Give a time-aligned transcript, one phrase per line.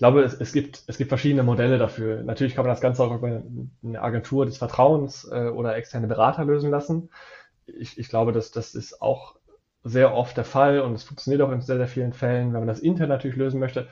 [0.00, 2.22] glaube, es, es, gibt, es gibt verschiedene Modelle dafür.
[2.22, 3.42] Natürlich kann man das Ganze auch über
[3.84, 7.10] eine Agentur des Vertrauens äh, oder externe Berater lösen lassen.
[7.66, 9.36] Ich, ich glaube, dass das ist auch
[9.84, 12.54] sehr oft der Fall und es funktioniert auch in sehr, sehr vielen Fällen.
[12.54, 13.88] Wenn man das intern natürlich lösen möchte,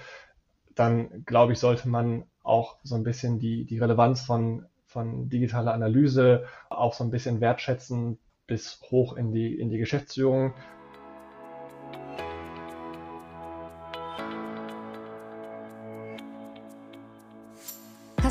[0.75, 5.75] dann glaube ich, sollte man auch so ein bisschen die, die Relevanz von, von digitaler
[5.75, 10.55] Analyse auch so ein bisschen wertschätzen bis hoch in die, in die Geschäftsführung.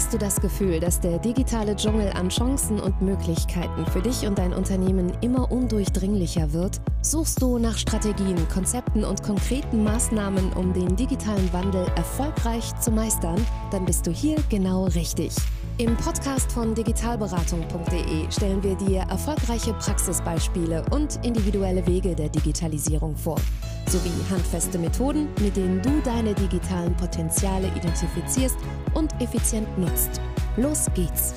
[0.08, 4.38] Hast du das Gefühl, dass der digitale Dschungel an Chancen und Möglichkeiten für dich und
[4.38, 6.80] dein Unternehmen immer undurchdringlicher wird?
[7.02, 13.46] Suchst du nach Strategien, Konzepten und konkreten Maßnahmen, um den digitalen Wandel erfolgreich zu meistern?
[13.70, 15.34] Dann bist du hier genau richtig.
[15.78, 23.42] Im Podcast von digitalberatung.de stellen wir dir erfolgreiche Praxisbeispiele und individuelle Wege der Digitalisierung vor,
[23.90, 28.58] sowie handfeste Methoden, mit denen du deine digitalen Potenziale identifizierst
[28.94, 30.22] und effizient nutzt.
[30.58, 31.34] Los geht's!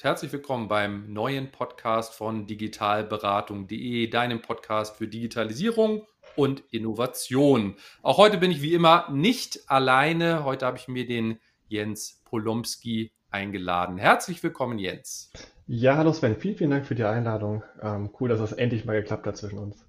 [0.00, 6.06] Herzlich willkommen beim neuen Podcast von digitalberatung.de, deinem Podcast für Digitalisierung
[6.36, 7.76] und Innovation.
[8.02, 10.44] Auch heute bin ich wie immer nicht alleine.
[10.44, 13.96] Heute habe ich mir den Jens Polomski eingeladen.
[13.96, 15.32] Herzlich willkommen, Jens.
[15.66, 17.64] Ja, hallo Sven, vielen, vielen Dank für die Einladung.
[17.80, 19.83] Ähm, cool, dass das endlich mal geklappt hat zwischen uns.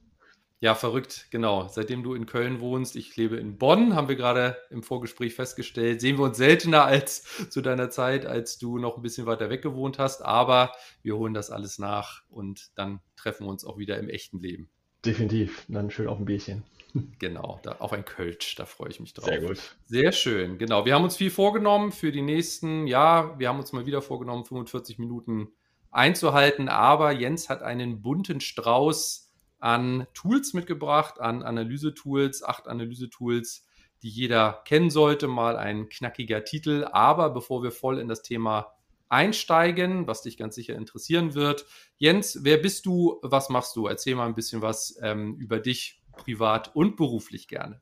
[0.61, 1.67] Ja, verrückt, genau.
[1.67, 5.99] Seitdem du in Köln wohnst, ich lebe in Bonn, haben wir gerade im Vorgespräch festgestellt,
[5.99, 9.61] sehen wir uns seltener als zu deiner Zeit, als du noch ein bisschen weiter weg
[9.61, 10.23] gewohnt hast.
[10.23, 14.39] Aber wir holen das alles nach und dann treffen wir uns auch wieder im echten
[14.39, 14.69] Leben.
[15.05, 16.63] Definitiv, dann schön auf ein Bierchen.
[17.19, 19.25] Genau, da, auf ein Kölsch, da freue ich mich drauf.
[19.25, 19.59] Sehr gut.
[19.83, 20.85] Sehr schön, genau.
[20.85, 24.45] Wir haben uns viel vorgenommen für die nächsten, ja, wir haben uns mal wieder vorgenommen,
[24.45, 25.49] 45 Minuten
[25.91, 29.24] einzuhalten, aber Jens hat einen bunten Strauß
[29.65, 33.65] an Tools mitgebracht, an Analysetools, acht Analysetools,
[34.03, 36.87] die jeder kennen sollte, mal ein knackiger Titel.
[36.91, 38.75] Aber bevor wir voll in das Thema
[39.09, 41.65] einsteigen, was dich ganz sicher interessieren wird.
[41.97, 43.19] Jens, wer bist du?
[43.23, 43.87] Was machst du?
[43.87, 47.81] Erzähl mal ein bisschen was ähm, über dich, privat und beruflich gerne.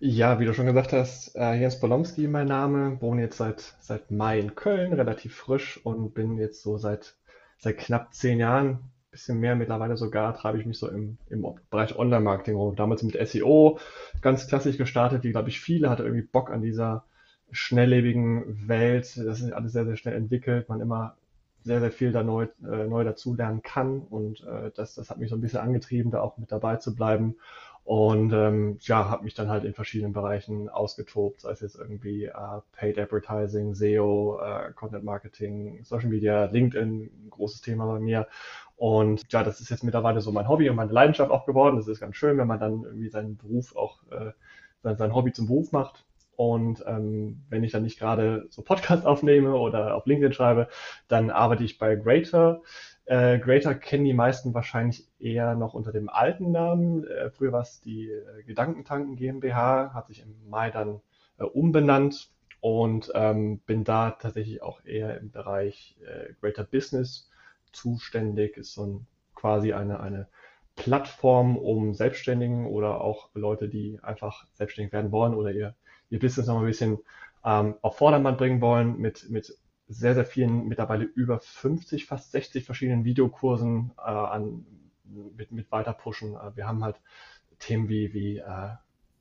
[0.00, 4.10] Ja, wie du schon gesagt hast, äh, Jens Bolomski mein Name, wohne jetzt seit, seit
[4.10, 7.14] Mai in Köln, relativ frisch und bin jetzt so seit,
[7.58, 11.96] seit knapp zehn Jahren, bisschen mehr mittlerweile sogar, treibe ich mich so im, im Bereich
[11.96, 12.74] Online-Marketing rum.
[12.74, 13.78] Damals mit SEO,
[14.22, 17.04] ganz klassisch gestartet, wie glaube ich viele, hatte irgendwie Bock an dieser
[17.52, 21.16] schnelllebigen Welt, das ist alles sehr, sehr schnell entwickelt, man immer
[21.64, 24.00] sehr, sehr viel da neu, äh, neu dazulernen kann.
[24.00, 26.94] Und äh, das, das hat mich so ein bisschen angetrieben, da auch mit dabei zu
[26.94, 27.36] bleiben.
[27.84, 32.26] Und ähm, ja, habe mich dann halt in verschiedenen Bereichen ausgetobt, sei es jetzt irgendwie
[32.26, 38.28] äh, Paid Advertising, SEO, äh, Content Marketing, Social Media, LinkedIn, großes Thema bei mir.
[38.82, 41.76] Und ja, das ist jetzt mittlerweile so mein Hobby und meine Leidenschaft auch geworden.
[41.76, 44.32] Das ist ganz schön, wenn man dann irgendwie seinen Beruf auch, äh,
[44.96, 46.04] sein, Hobby zum Beruf macht.
[46.34, 50.66] Und ähm, wenn ich dann nicht gerade so Podcasts aufnehme oder auf LinkedIn schreibe,
[51.06, 52.60] dann arbeite ich bei Greater.
[53.04, 57.06] Äh, Greater kennen die meisten wahrscheinlich eher noch unter dem alten Namen.
[57.06, 61.00] Äh, früher war es die äh, Gedankentanken GmbH, hat sich im Mai dann
[61.38, 67.28] äh, umbenannt und ähm, bin da tatsächlich auch eher im Bereich äh, Greater Business
[67.72, 68.56] zuständig.
[68.56, 70.28] Ist so ein, quasi eine, eine
[70.76, 75.74] Plattform, um Selbstständigen oder auch Leute, die einfach selbstständig werden wollen oder ihr
[76.12, 76.98] ihr Business noch ein bisschen
[77.44, 79.56] ähm, auf Vordermann bringen wollen mit, mit
[79.88, 84.66] sehr, sehr vielen, mittlerweile über 50, fast 60 verschiedenen Videokursen äh, an,
[85.04, 86.36] mit, mit weiter pushen.
[86.36, 87.00] Äh, wir haben halt
[87.58, 88.68] Themen wie, wie äh,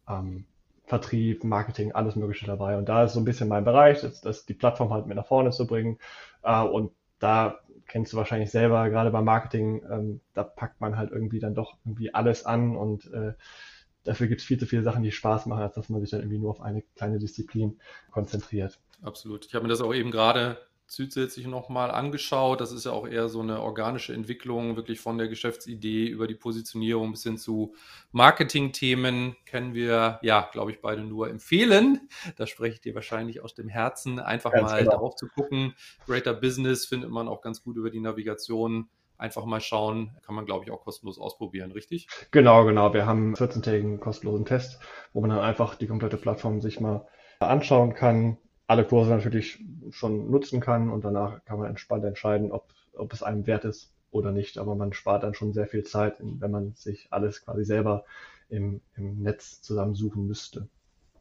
[0.07, 0.45] ähm,
[0.85, 2.77] Vertrieb, Marketing, alles Mögliche dabei.
[2.77, 5.27] Und da ist so ein bisschen mein Bereich, das, das die Plattform halt mit nach
[5.27, 5.97] vorne zu bringen.
[6.43, 7.59] Äh, und da
[7.91, 11.77] kennst du wahrscheinlich selber, gerade beim Marketing, ähm, da packt man halt irgendwie dann doch
[11.85, 13.33] irgendwie alles an und äh,
[14.05, 16.21] dafür gibt es viel zu viele Sachen, die Spaß machen, als dass man sich dann
[16.21, 17.79] irgendwie nur auf eine kleine Disziplin
[18.09, 18.79] konzentriert.
[19.01, 19.45] Absolut.
[19.45, 20.57] Ich habe mir das auch eben gerade
[20.91, 22.59] zusätzlich nochmal angeschaut.
[22.59, 26.35] Das ist ja auch eher so eine organische Entwicklung, wirklich von der Geschäftsidee über die
[26.35, 27.73] Positionierung bis hin zu
[28.11, 32.09] Marketing-Themen können wir, ja, glaube ich, beide nur empfehlen.
[32.35, 34.91] Da spreche ich dir wahrscheinlich aus dem Herzen, einfach ganz mal genau.
[34.91, 35.75] darauf zu gucken.
[36.05, 40.17] Greater Business findet man auch ganz gut über die Navigation einfach mal schauen.
[40.25, 42.07] Kann man, glaube ich, auch kostenlos ausprobieren, richtig?
[42.31, 42.93] Genau, genau.
[42.93, 44.81] Wir haben einen 14-tägigen kostenlosen Test,
[45.13, 47.07] wo man dann einfach die komplette Plattform sich mal
[47.39, 48.37] anschauen kann,
[48.71, 49.59] alle Kurse natürlich
[49.89, 53.93] schon nutzen kann und danach kann man entspannt entscheiden, ob, ob es einem wert ist
[54.11, 54.57] oder nicht.
[54.57, 58.05] Aber man spart dann schon sehr viel Zeit, wenn man sich alles quasi selber
[58.47, 60.69] im, im Netz zusammensuchen müsste.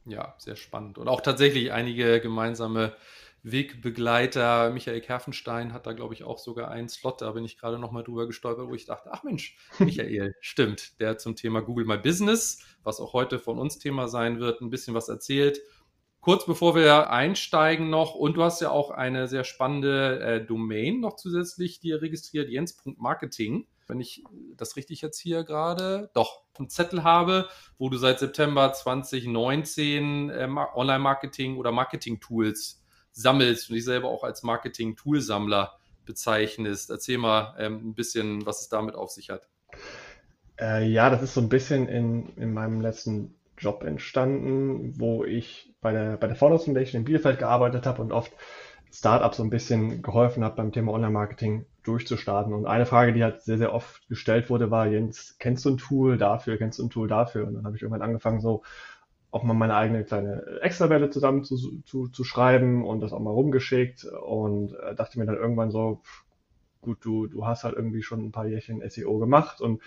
[0.07, 0.97] Ja, sehr spannend.
[0.97, 2.95] Und auch tatsächlich einige gemeinsame
[3.43, 7.21] Wegbegleiter Michael Kerfenstein hat da, glaube ich, auch sogar einen Slot.
[7.21, 11.01] Da bin ich gerade noch mal drüber gestolpert, wo ich dachte, ach Mensch, Michael, stimmt,
[11.01, 14.71] der zum Thema Google My Business, was auch heute von uns Thema sein wird, ein
[14.71, 15.63] bisschen was erzählt.
[16.21, 21.01] Kurz bevor wir einsteigen noch, und du hast ja auch eine sehr spannende äh, Domain
[21.01, 23.67] noch zusätzlich dir registriert, jens.marketing.
[23.87, 24.23] Wenn ich
[24.57, 30.49] das richtig jetzt hier gerade doch einen Zettel habe, wo du seit September 2019 äh,
[30.75, 36.91] Online-Marketing oder Marketing-Tools sammelst und dich selber auch als Marketing-Toolsammler bezeichnest.
[36.91, 39.49] Erzähl mal ähm, ein bisschen, was es damit auf sich hat.
[40.61, 45.75] Äh, ja, das ist so ein bisschen in, in meinem letzten Job entstanden, wo ich
[45.81, 48.33] bei der, bei der Founders Foundation in Bielefeld gearbeitet habe und oft
[48.93, 52.53] Startups so ein bisschen geholfen habe beim Thema Online-Marketing durchzustarten.
[52.53, 55.79] Und eine Frage, die halt sehr, sehr oft gestellt wurde, war, Jens, kennst du ein
[55.79, 57.47] Tool dafür, kennst du ein Tool dafür?
[57.47, 58.63] Und dann habe ich irgendwann angefangen, so
[59.31, 63.31] auch mal meine eigene kleine Excel-Tabelle zusammen zu, zu, zu schreiben und das auch mal
[63.31, 66.03] rumgeschickt und äh, dachte mir dann irgendwann so,
[66.81, 69.81] gut, du, du hast halt irgendwie schon ein paar Jährchen SEO gemacht und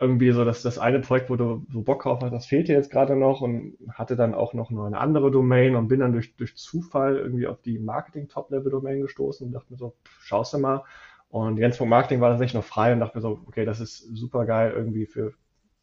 [0.00, 2.74] irgendwie so, dass das eine Projekt, wo du so Bock drauf hast, das fehlt dir
[2.74, 6.34] jetzt gerade noch und hatte dann auch noch eine andere Domain und bin dann durch,
[6.36, 10.84] durch Zufall irgendwie auf die Marketing-Top-Level-Domain gestoßen und dachte mir so, schaust du mal.
[11.28, 13.98] Und Jens vom Marketing war tatsächlich noch frei und dachte mir so, okay, das ist
[14.16, 15.34] super geil irgendwie für,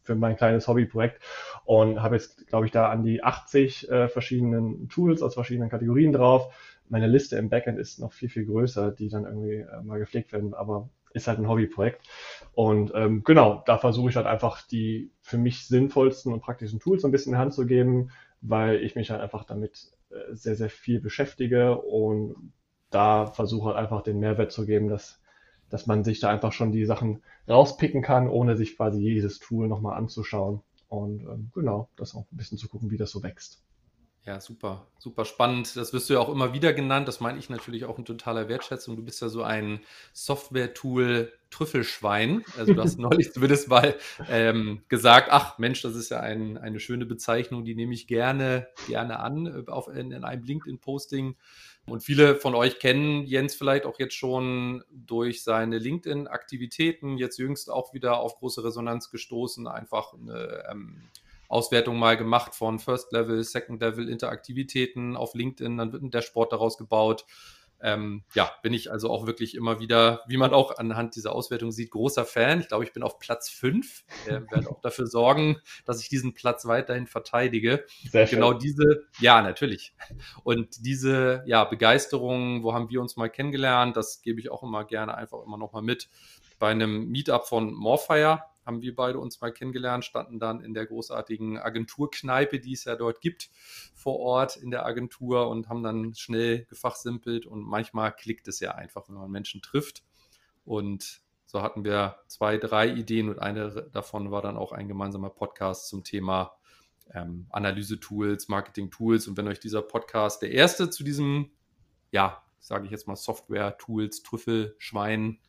[0.01, 1.21] für mein kleines Hobbyprojekt
[1.65, 6.11] und habe jetzt, glaube ich, da an die 80 äh, verschiedenen Tools aus verschiedenen Kategorien
[6.11, 6.53] drauf.
[6.89, 10.33] Meine Liste im Backend ist noch viel, viel größer, die dann irgendwie äh, mal gepflegt
[10.33, 12.07] werden, aber ist halt ein Hobbyprojekt.
[12.53, 17.05] Und ähm, genau, da versuche ich halt einfach die für mich sinnvollsten und praktischen Tools
[17.05, 18.11] ein bisschen in die Hand zu geben,
[18.41, 22.53] weil ich mich halt einfach damit äh, sehr, sehr viel beschäftige und
[22.89, 25.19] da versuche halt einfach den Mehrwert zu geben, dass
[25.69, 29.67] dass man sich da einfach schon die Sachen rauspicken kann, ohne sich quasi jedes Tool
[29.67, 30.61] nochmal anzuschauen.
[30.87, 33.66] Und ähm, genau, das auch ein bisschen zu gucken, wie das so wächst.
[34.27, 35.77] Ja, super, super spannend.
[35.77, 37.07] Das wirst du ja auch immer wieder genannt.
[37.07, 38.97] Das meine ich natürlich auch in totaler Wertschätzung.
[38.97, 39.79] Du bist ja so ein
[40.11, 42.43] Software-Tool Trüffelschwein.
[42.57, 43.95] Also du hast neulich zumindest mal
[44.29, 48.67] ähm, gesagt, ach Mensch, das ist ja ein, eine schöne Bezeichnung, die nehme ich gerne,
[48.87, 51.37] gerne an äh, auf, in, in einem LinkedIn-Posting.
[51.85, 57.71] Und viele von euch kennen Jens vielleicht auch jetzt schon durch seine LinkedIn-Aktivitäten, jetzt jüngst
[57.71, 61.03] auch wieder auf große Resonanz gestoßen, einfach eine ähm,
[61.47, 66.51] Auswertung mal gemacht von First Level, Second Level Interaktivitäten auf LinkedIn, dann wird ein Dashboard
[66.51, 67.25] daraus gebaut
[67.81, 71.71] ähm, ja, bin ich also auch wirklich immer wieder, wie man auch anhand dieser Auswertung
[71.71, 72.59] sieht, großer Fan.
[72.59, 74.03] Ich glaube, ich bin auf Platz 5.
[74.25, 77.85] Äh, werde auch dafür sorgen, dass ich diesen Platz weiterhin verteidige.
[78.09, 78.39] Sehr schön.
[78.39, 79.93] Genau diese, ja, natürlich.
[80.43, 84.85] Und diese ja, Begeisterung, wo haben wir uns mal kennengelernt, das gebe ich auch immer
[84.85, 86.09] gerne einfach immer noch mal mit.
[86.59, 90.85] Bei einem Meetup von Morfire haben wir beide uns mal kennengelernt, standen dann in der
[90.85, 93.49] großartigen Agenturkneipe, die es ja dort gibt,
[93.95, 98.75] vor Ort in der Agentur und haben dann schnell gefachsimpelt und manchmal klickt es ja
[98.75, 100.03] einfach, wenn man Menschen trifft.
[100.65, 105.29] Und so hatten wir zwei, drei Ideen und eine davon war dann auch ein gemeinsamer
[105.29, 106.57] Podcast zum Thema
[107.13, 109.29] ähm, Analyse-Tools, Marketing-Tools.
[109.29, 111.51] Und wenn euch dieser Podcast der erste zu diesem,
[112.11, 115.39] ja, sage ich jetzt mal Software-Tools, Trüffel, Schwein,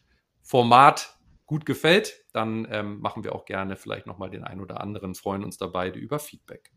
[0.40, 1.17] Format
[1.48, 5.42] gut gefällt, dann ähm, machen wir auch gerne vielleicht nochmal den einen oder anderen, freuen
[5.42, 6.70] uns dabei über Feedback.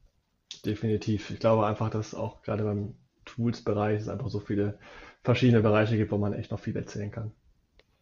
[0.66, 1.30] Definitiv.
[1.30, 2.96] Ich glaube einfach, dass auch gerade beim
[3.26, 4.80] Tools-Bereich es einfach so viele
[5.24, 7.32] verschiedene Bereiche gibt, wo man echt noch viel erzählen kann.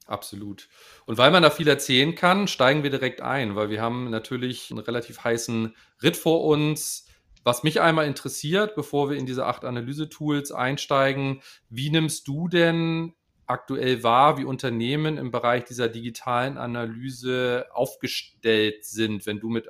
[0.05, 0.69] Absolut.
[1.05, 4.71] Und weil man da viel erzählen kann, steigen wir direkt ein, weil wir haben natürlich
[4.71, 7.07] einen relativ heißen Ritt vor uns.
[7.43, 13.13] Was mich einmal interessiert, bevor wir in diese acht Analyse-Tools einsteigen, wie nimmst du denn
[13.49, 19.67] aktuell wahr, wie Unternehmen im Bereich dieser digitalen Analyse aufgestellt sind, wenn du mit,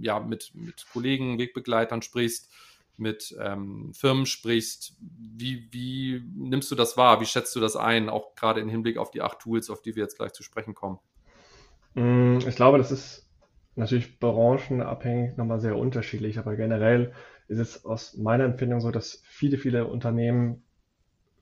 [0.00, 2.52] ja, mit, mit Kollegen, Wegbegleitern sprichst,
[2.96, 4.96] mit ähm, Firmen sprichst.
[5.00, 7.20] Wie, wie nimmst du das wahr?
[7.20, 9.96] Wie schätzt du das ein, auch gerade im Hinblick auf die acht Tools, auf die
[9.96, 10.98] wir jetzt gleich zu sprechen kommen?
[11.94, 13.28] Mm, ich glaube, das ist
[13.74, 17.12] natürlich branchenabhängig nochmal sehr unterschiedlich, aber generell
[17.48, 20.63] ist es aus meiner Empfindung so, dass viele, viele Unternehmen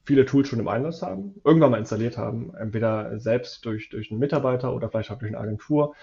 [0.05, 4.21] viele Tools schon im Einsatz haben, irgendwann mal installiert haben, entweder selbst durch, durch einen
[4.21, 5.95] Mitarbeiter oder vielleicht auch durch eine Agentur.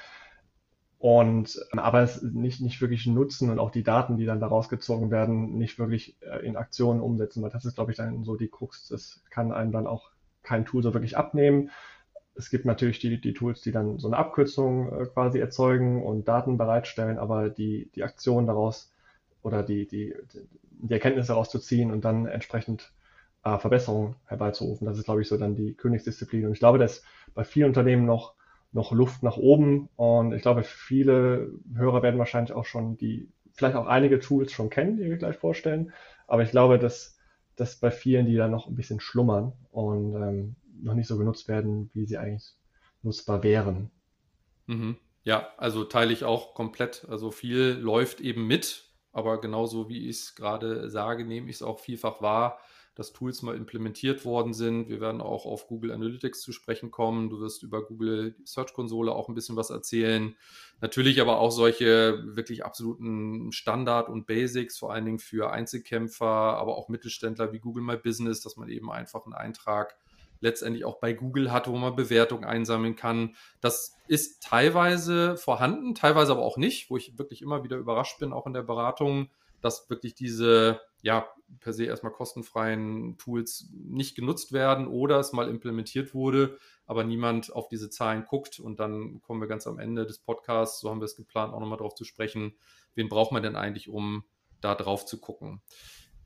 [0.99, 5.11] Und aber es nicht, nicht wirklich nutzen und auch die Daten, die dann daraus gezogen
[5.11, 8.49] werden, nicht wirklich äh, in Aktionen umsetzen, weil das ist, glaube ich, dann so die
[8.49, 8.89] Krux.
[8.89, 10.11] Das kann einem dann auch
[10.43, 11.69] kein Tool so wirklich abnehmen.
[12.35, 16.27] Es gibt natürlich die, die Tools, die dann so eine Abkürzung äh, quasi erzeugen und
[16.27, 18.91] Daten bereitstellen, aber die, die Aktion daraus
[19.41, 20.13] oder die, die,
[20.71, 22.91] die Erkenntnis daraus zu ziehen und dann entsprechend
[23.55, 24.85] äh, Verbesserungen herbeizurufen.
[24.85, 26.45] Das ist, glaube ich, so dann die Königsdisziplin.
[26.45, 27.03] Und ich glaube, dass
[27.33, 28.33] bei vielen Unternehmen noch,
[28.71, 29.89] noch Luft nach oben.
[29.95, 34.69] Und ich glaube, viele Hörer werden wahrscheinlich auch schon die, vielleicht auch einige Tools schon
[34.69, 35.91] kennen, die wir gleich vorstellen.
[36.27, 37.17] Aber ich glaube, dass
[37.55, 41.47] das bei vielen, die da noch ein bisschen schlummern und ähm, noch nicht so genutzt
[41.47, 42.53] werden, wie sie eigentlich
[43.03, 43.91] nutzbar wären.
[44.67, 44.97] Mhm.
[45.23, 47.05] Ja, also teile ich auch komplett.
[47.09, 51.61] Also viel läuft eben mit, aber genauso wie ich es gerade sage, nehme ich es
[51.61, 52.59] auch vielfach wahr,
[52.99, 54.89] dass Tools mal implementiert worden sind.
[54.89, 57.29] Wir werden auch auf Google Analytics zu sprechen kommen.
[57.29, 60.35] Du wirst über Google Search Konsole auch ein bisschen was erzählen.
[60.81, 66.75] Natürlich aber auch solche wirklich absoluten Standard und Basics, vor allen Dingen für Einzelkämpfer, aber
[66.75, 69.95] auch Mittelständler wie Google My Business, dass man eben einfach einen Eintrag
[70.41, 73.33] letztendlich auch bei Google hat, wo man Bewertungen einsammeln kann.
[73.61, 78.33] Das ist teilweise vorhanden, teilweise aber auch nicht, wo ich wirklich immer wieder überrascht bin,
[78.33, 79.29] auch in der Beratung,
[79.61, 81.27] dass wirklich diese, ja,
[81.59, 87.53] per se erstmal kostenfreien Tools nicht genutzt werden oder es mal implementiert wurde, aber niemand
[87.53, 88.59] auf diese Zahlen guckt.
[88.59, 91.59] Und dann kommen wir ganz am Ende des Podcasts, so haben wir es geplant, auch
[91.59, 92.53] nochmal drauf zu sprechen,
[92.95, 94.23] wen braucht man denn eigentlich, um
[94.61, 95.61] da drauf zu gucken.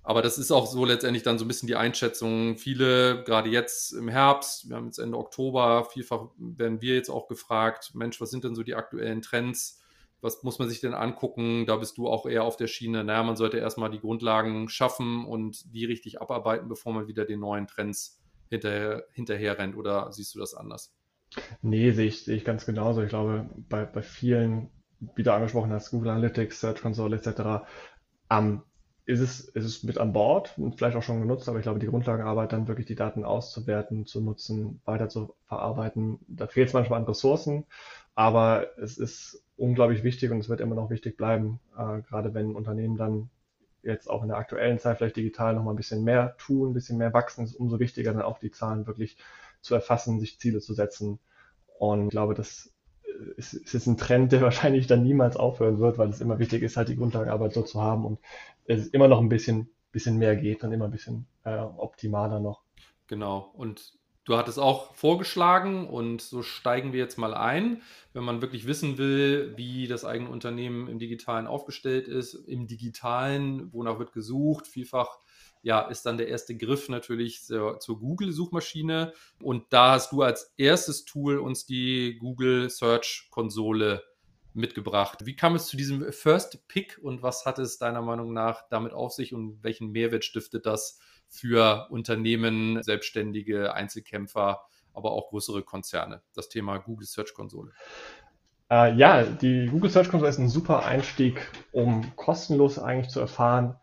[0.06, 2.58] Aber das ist auch so letztendlich dann so ein bisschen die Einschätzung.
[2.58, 7.30] Viele, gerade jetzt im Herbst, wir haben jetzt Ende Oktober, vielfach werden wir jetzt auch
[7.30, 9.82] gefragt, Mensch, was sind denn so die aktuellen Trends?
[10.24, 11.66] Was muss man sich denn angucken?
[11.66, 13.04] Da bist du auch eher auf der Schiene.
[13.04, 17.42] Naja, man sollte erstmal die Grundlagen schaffen und die richtig abarbeiten, bevor man wieder den
[17.42, 19.76] neuen Trends hinterher, hinterher rennt.
[19.76, 20.96] Oder siehst du das anders?
[21.62, 23.02] Nee, sehe ich, sehe ich ganz genauso.
[23.02, 24.70] Ich glaube, bei, bei vielen,
[25.16, 27.66] wie du angesprochen hast, Google Analytics, Search Console etc.,
[28.30, 28.64] am
[29.06, 31.80] ist es, ist es mit an Bord und vielleicht auch schon genutzt, aber ich glaube,
[31.80, 36.74] die Grundlagenarbeit, dann wirklich die Daten auszuwerten, zu nutzen, weiter zu verarbeiten, da fehlt es
[36.74, 37.66] manchmal an Ressourcen,
[38.16, 42.56] aber es ist unglaublich wichtig und es wird immer noch wichtig bleiben, äh, gerade wenn
[42.56, 43.30] Unternehmen dann
[43.84, 46.74] jetzt auch in der aktuellen Zeit vielleicht digital noch mal ein bisschen mehr tun, ein
[46.74, 49.18] bisschen mehr wachsen, ist umso wichtiger, dann auch die Zahlen wirklich
[49.62, 51.20] zu erfassen, sich Ziele zu setzen.
[51.80, 52.73] Und ich glaube, das
[53.38, 56.78] ist, ist ein Trend, der wahrscheinlich dann niemals aufhören wird, weil es immer wichtig ist,
[56.78, 58.20] halt die Grundlagenarbeit so zu haben und
[58.66, 62.62] es immer noch ein bisschen, bisschen mehr geht und immer ein bisschen äh, optimaler noch.
[63.08, 63.52] Genau.
[63.54, 63.94] Und
[64.26, 67.82] du hattest auch vorgeschlagen und so steigen wir jetzt mal ein.
[68.14, 73.72] Wenn man wirklich wissen will, wie das eigene Unternehmen im Digitalen aufgestellt ist, im Digitalen,
[73.74, 75.20] wonach wird gesucht, vielfach
[75.64, 79.14] ja, ist dann der erste Griff natürlich zur, zur Google-Suchmaschine.
[79.42, 84.04] Und da hast du als erstes Tool uns die Google Search Konsole
[84.54, 85.26] mitgebracht.
[85.26, 88.92] Wie kam es zu diesem First Pick und was hat es deiner Meinung nach damit
[88.92, 96.22] auf sich und welchen Mehrwert stiftet das für Unternehmen, Selbstständige, Einzelkämpfer, aber auch größere Konzerne?
[96.36, 97.72] Das Thema Google Search Konsole.
[98.70, 101.40] Äh, ja, die Google Search Konsole ist ein super Einstieg,
[101.72, 103.78] um kostenlos eigentlich zu erfahren,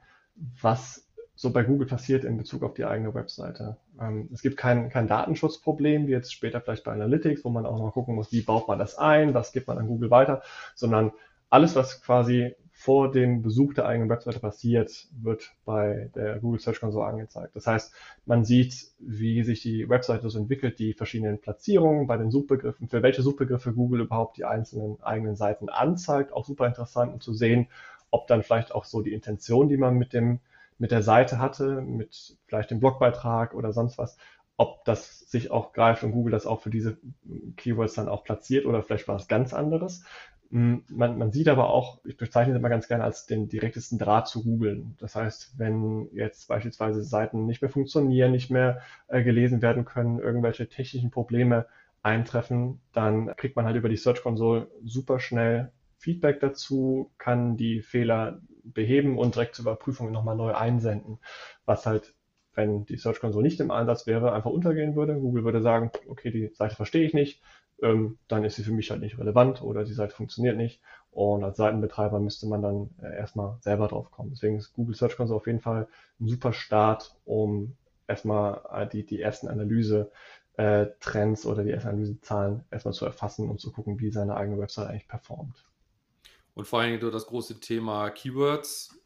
[0.60, 1.09] was
[1.40, 3.78] so bei Google passiert in Bezug auf die eigene Webseite.
[3.98, 7.78] Ähm, es gibt kein, kein Datenschutzproblem, wie jetzt später vielleicht bei Analytics, wo man auch
[7.78, 10.42] noch gucken muss, wie baut man das ein, was gibt man an Google weiter,
[10.74, 11.12] sondern
[11.48, 16.78] alles, was quasi vor dem Besuch der eigenen Webseite passiert, wird bei der Google Search
[16.78, 17.56] Console angezeigt.
[17.56, 17.94] Das heißt,
[18.26, 23.02] man sieht, wie sich die Webseite so entwickelt, die verschiedenen Platzierungen bei den Suchbegriffen, für
[23.02, 26.34] welche Suchbegriffe Google überhaupt die einzelnen eigenen Seiten anzeigt.
[26.34, 27.68] Auch super interessant, um zu sehen,
[28.10, 30.40] ob dann vielleicht auch so die Intention, die man mit dem
[30.80, 34.16] mit der Seite hatte, mit vielleicht dem Blogbeitrag oder sonst was,
[34.56, 36.98] ob das sich auch greift und Google das auch für diese
[37.56, 40.04] Keywords dann auch platziert oder vielleicht war es ganz anderes.
[40.50, 43.98] Hm, man, man sieht aber auch, ich bezeichne das immer ganz gerne als den direktesten
[43.98, 44.96] Draht zu googeln.
[44.98, 50.18] Das heißt, wenn jetzt beispielsweise Seiten nicht mehr funktionieren, nicht mehr äh, gelesen werden können,
[50.18, 51.66] irgendwelche technischen Probleme
[52.02, 57.82] eintreffen, dann kriegt man halt über die Search Console super schnell Feedback dazu, kann die
[57.82, 61.18] Fehler beheben und direkt zur Überprüfung nochmal neu einsenden,
[61.64, 62.14] was halt,
[62.54, 65.14] wenn die Search Console nicht im Einsatz wäre, einfach untergehen würde.
[65.14, 67.42] Google würde sagen, okay, die Seite verstehe ich nicht,
[67.82, 70.80] ähm, dann ist sie für mich halt nicht relevant oder die Seite funktioniert nicht.
[71.10, 74.30] Und als Seitenbetreiber müsste man dann äh, erstmal selber drauf kommen.
[74.30, 75.88] Deswegen ist Google Search Console auf jeden Fall
[76.20, 77.76] ein super Start, um
[78.06, 80.10] erstmal äh, die, die ersten Analyse
[80.56, 84.58] äh, Trends oder die ersten Analysezahlen erstmal zu erfassen und zu gucken, wie seine eigene
[84.58, 85.69] Website eigentlich performt.
[86.54, 89.00] Und vor allem das große Thema Keywords,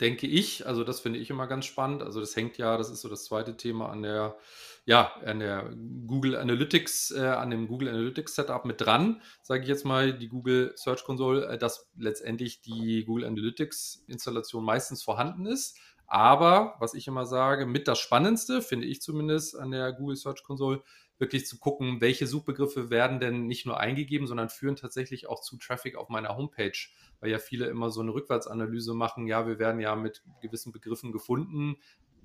[0.00, 2.02] denke ich, also das finde ich immer ganz spannend.
[2.02, 4.36] Also das hängt ja, das ist so das zweite Thema an der,
[4.84, 5.72] ja, an der
[6.06, 10.28] Google Analytics, äh, an dem Google Analytics Setup mit dran, sage ich jetzt mal, die
[10.28, 15.78] Google Search Console, äh, dass letztendlich die Google Analytics Installation meistens vorhanden ist.
[16.06, 20.42] Aber, was ich immer sage, mit das Spannendste, finde ich zumindest an der Google Search
[20.42, 20.82] Console,
[21.22, 25.56] wirklich zu gucken, welche Suchbegriffe werden denn nicht nur eingegeben, sondern führen tatsächlich auch zu
[25.56, 26.76] Traffic auf meiner Homepage,
[27.20, 31.12] weil ja viele immer so eine Rückwärtsanalyse machen, ja, wir werden ja mit gewissen Begriffen
[31.12, 31.76] gefunden,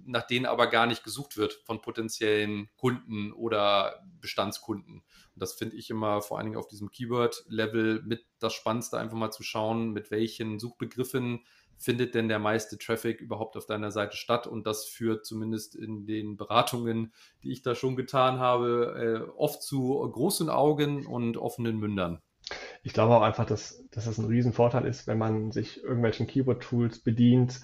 [0.05, 4.95] nach denen aber gar nicht gesucht wird von potenziellen Kunden oder Bestandskunden.
[4.95, 5.03] Und
[5.35, 9.31] das finde ich immer vor allen Dingen auf diesem Keyword-Level mit das Spannendste, einfach mal
[9.31, 11.45] zu schauen, mit welchen Suchbegriffen
[11.77, 14.47] findet denn der meiste Traffic überhaupt auf deiner Seite statt?
[14.47, 19.61] Und das führt zumindest in den Beratungen, die ich da schon getan habe, äh, oft
[19.63, 22.21] zu großen Augen und offenen Mündern.
[22.83, 26.99] Ich glaube auch einfach, dass, dass das ein Riesenvorteil ist, wenn man sich irgendwelchen Keyword-Tools
[26.99, 27.61] bedient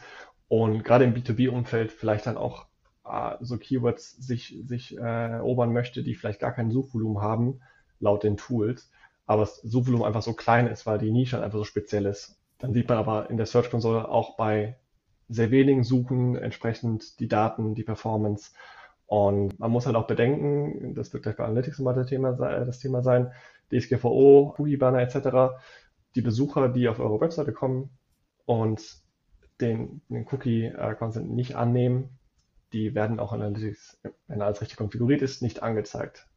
[0.48, 2.68] und gerade im B2B-Umfeld vielleicht dann auch
[3.06, 7.62] äh, so Keywords sich, sich äh, erobern möchte, die vielleicht gar kein Suchvolumen haben,
[8.00, 8.92] laut den Tools,
[9.26, 12.38] aber das Suchvolumen einfach so klein ist, weil die Nische einfach so speziell ist.
[12.64, 14.78] Dann sieht man aber in der Search Console auch bei
[15.28, 18.52] sehr wenigen Suchen entsprechend die Daten, die Performance.
[19.06, 22.80] Und man muss halt auch bedenken, das wird gleich bei Analytics immer das Thema, das
[22.80, 23.34] Thema sein,
[23.70, 25.58] DSGVO, Cookie-Banner etc.
[26.16, 27.90] Die Besucher, die auf eure Webseite kommen
[28.46, 28.82] und
[29.60, 32.18] den, den Cookie-Consent nicht annehmen,
[32.72, 36.30] die werden auch in Analytics, wenn alles richtig konfiguriert ist, nicht angezeigt.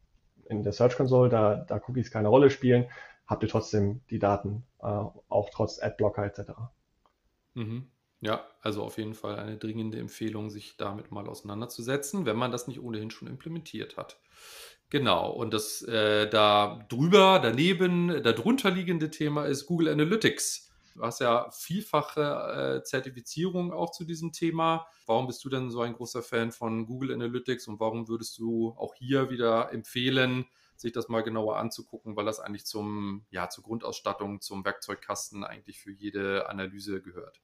[0.49, 2.87] In der Search Console, da, da Cookies keine Rolle spielen,
[3.27, 6.51] habt ihr trotzdem die Daten, äh, auch trotz Adblocker etc.
[7.53, 7.89] Mhm.
[8.19, 12.67] Ja, also auf jeden Fall eine dringende Empfehlung, sich damit mal auseinanderzusetzen, wenn man das
[12.67, 14.19] nicht ohnehin schon implementiert hat.
[14.89, 20.71] Genau, und das äh, da drüber, daneben, darunter liegende Thema ist Google Analytics.
[20.95, 24.87] Du hast ja vielfache äh, Zertifizierung auch zu diesem Thema.
[25.05, 28.73] Warum bist du denn so ein großer Fan von Google Analytics und warum würdest du
[28.77, 30.45] auch hier wieder empfehlen,
[30.79, 35.79] sich das mal genauer anzugucken, weil das eigentlich zum, ja, zur Grundausstattung, zum Werkzeugkasten eigentlich
[35.79, 37.41] für jede Analyse gehört?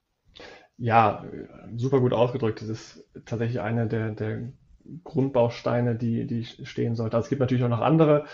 [0.76, 1.24] Ja,
[1.76, 2.60] super gut ausgedrückt.
[2.60, 4.52] Das ist tatsächlich eine der, der
[5.04, 7.16] Grundbausteine, die, die stehen sollte.
[7.16, 8.26] Also es gibt natürlich auch noch andere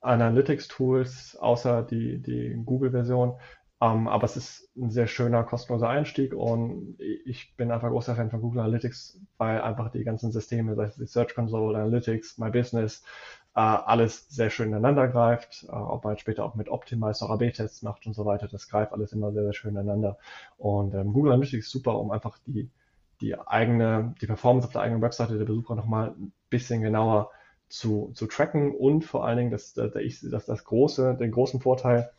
[0.00, 3.38] Analytics-Tools, außer die, die Google-Version,
[3.78, 8.14] um, ähm, aber es ist ein sehr schöner, kostenloser Einstieg und ich bin einfach großer
[8.14, 12.38] Fan von Google Analytics, weil einfach die ganzen Systeme, sei es die Search Console, Analytics,
[12.38, 15.64] My Business, äh, alles sehr schön ineinander greift.
[15.64, 18.92] Äh, ob man später auch mit Optimize noch AB-Tests macht und so weiter, das greift
[18.92, 20.18] alles immer sehr, sehr schön ineinander.
[20.58, 22.68] Und ähm, Google Analytics ist super, um einfach die,
[23.20, 27.30] die eigene, die Performance auf der eigenen Webseite der Besucher nochmal ein bisschen genauer
[27.68, 32.10] zu, zu tracken und vor allen Dingen, dass, dass, dass das große, den großen Vorteil,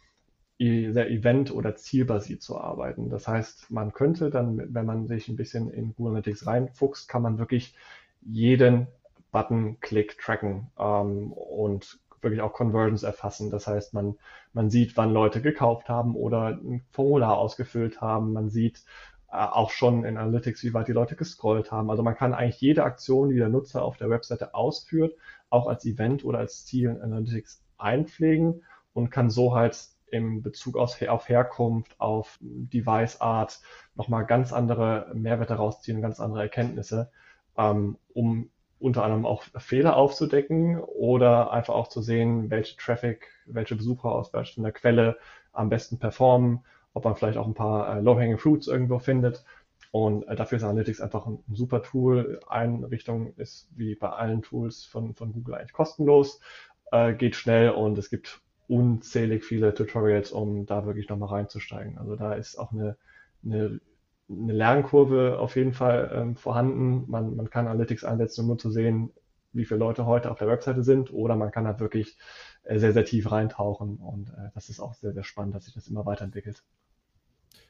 [0.60, 3.10] sehr event- oder zielbasiert zu arbeiten.
[3.10, 7.22] Das heißt, man könnte dann, wenn man sich ein bisschen in Google Analytics reinfuchst, kann
[7.22, 7.75] man wirklich
[8.22, 8.88] jeden
[9.31, 13.50] Button-Klick tracken ähm, und wirklich auch Conversions erfassen.
[13.50, 14.18] Das heißt, man,
[14.53, 18.33] man sieht, wann Leute gekauft haben oder ein Formular ausgefüllt haben.
[18.33, 18.83] Man sieht
[19.31, 21.90] äh, auch schon in Analytics, wie weit die Leute gescrollt haben.
[21.90, 25.16] Also man kann eigentlich jede Aktion, die der Nutzer auf der Webseite ausführt,
[25.50, 28.63] auch als Event oder als Ziel in Analytics einpflegen
[28.94, 29.77] und kann so halt
[30.09, 33.59] im Bezug auf, auf Herkunft, auf Device Art
[33.96, 37.11] nochmal ganz andere Mehrwerte rausziehen, ganz andere Erkenntnisse,
[37.57, 43.75] ähm, um unter anderem auch Fehler aufzudecken oder einfach auch zu sehen, welche Traffic, welche
[43.75, 45.18] Besucher aus welcher Quelle
[45.51, 46.59] am besten performen,
[46.94, 49.44] ob man vielleicht auch ein paar äh, Low-Hanging Fruits irgendwo findet.
[49.92, 52.40] Und äh, dafür ist Analytics einfach ein, ein, super Tool.
[52.48, 56.40] Einrichtung ist wie bei allen Tools von, von Google eigentlich kostenlos,
[56.92, 61.98] äh, geht schnell und es gibt unzählig viele Tutorials, um da wirklich nochmal reinzusteigen.
[61.98, 62.98] Also da ist auch eine,
[63.46, 63.79] eine,
[64.29, 67.09] eine Lernkurve auf jeden Fall ähm, vorhanden.
[67.09, 69.11] Man, man kann Analytics einsetzen, um nur zu sehen,
[69.53, 72.18] wie viele Leute heute auf der Webseite sind, oder man kann halt wirklich
[72.63, 73.98] äh, sehr, sehr tief reintauchen.
[73.98, 76.63] Und äh, das ist auch sehr, sehr spannend, dass sich das immer weiterentwickelt.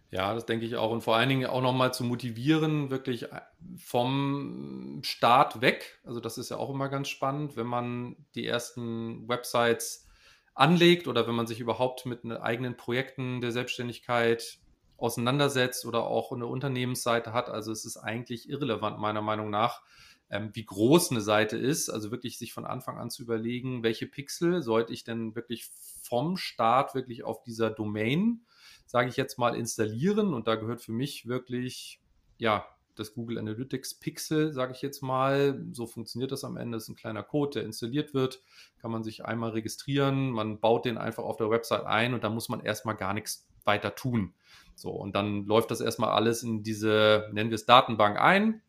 [0.09, 0.91] Ja, das denke ich auch.
[0.91, 3.41] Und vor allen Dingen auch nochmal zu motivieren, wirklich äh,
[3.77, 5.99] vom Start weg.
[6.05, 10.07] Also das ist ja auch immer ganz spannend, wenn man die ersten Websites
[10.55, 14.57] anlegt oder wenn man sich überhaupt mit eigenen Projekten der Selbstständigkeit
[14.97, 17.49] auseinandersetzt oder auch eine Unternehmensseite hat.
[17.49, 19.81] Also es ist eigentlich irrelevant meiner Meinung nach,
[20.29, 21.89] ähm, wie groß eine Seite ist.
[21.89, 25.65] Also wirklich sich von Anfang an zu überlegen, welche Pixel sollte ich denn wirklich
[26.01, 28.41] vom Start wirklich auf dieser Domain,
[28.85, 30.33] sage ich jetzt mal, installieren.
[30.33, 32.01] Und da gehört für mich wirklich,
[32.37, 35.63] ja, das Google Analytics Pixel, sage ich jetzt mal.
[35.71, 36.77] So funktioniert das am Ende.
[36.77, 38.41] Das ist ein kleiner Code, der installiert wird.
[38.81, 40.31] Kann man sich einmal registrieren.
[40.31, 43.47] Man baut den einfach auf der Website ein und da muss man erstmal gar nichts
[43.67, 44.33] weiter tun.
[44.75, 48.61] So, und dann läuft das erstmal alles in diese, nennen wir es Datenbank ein.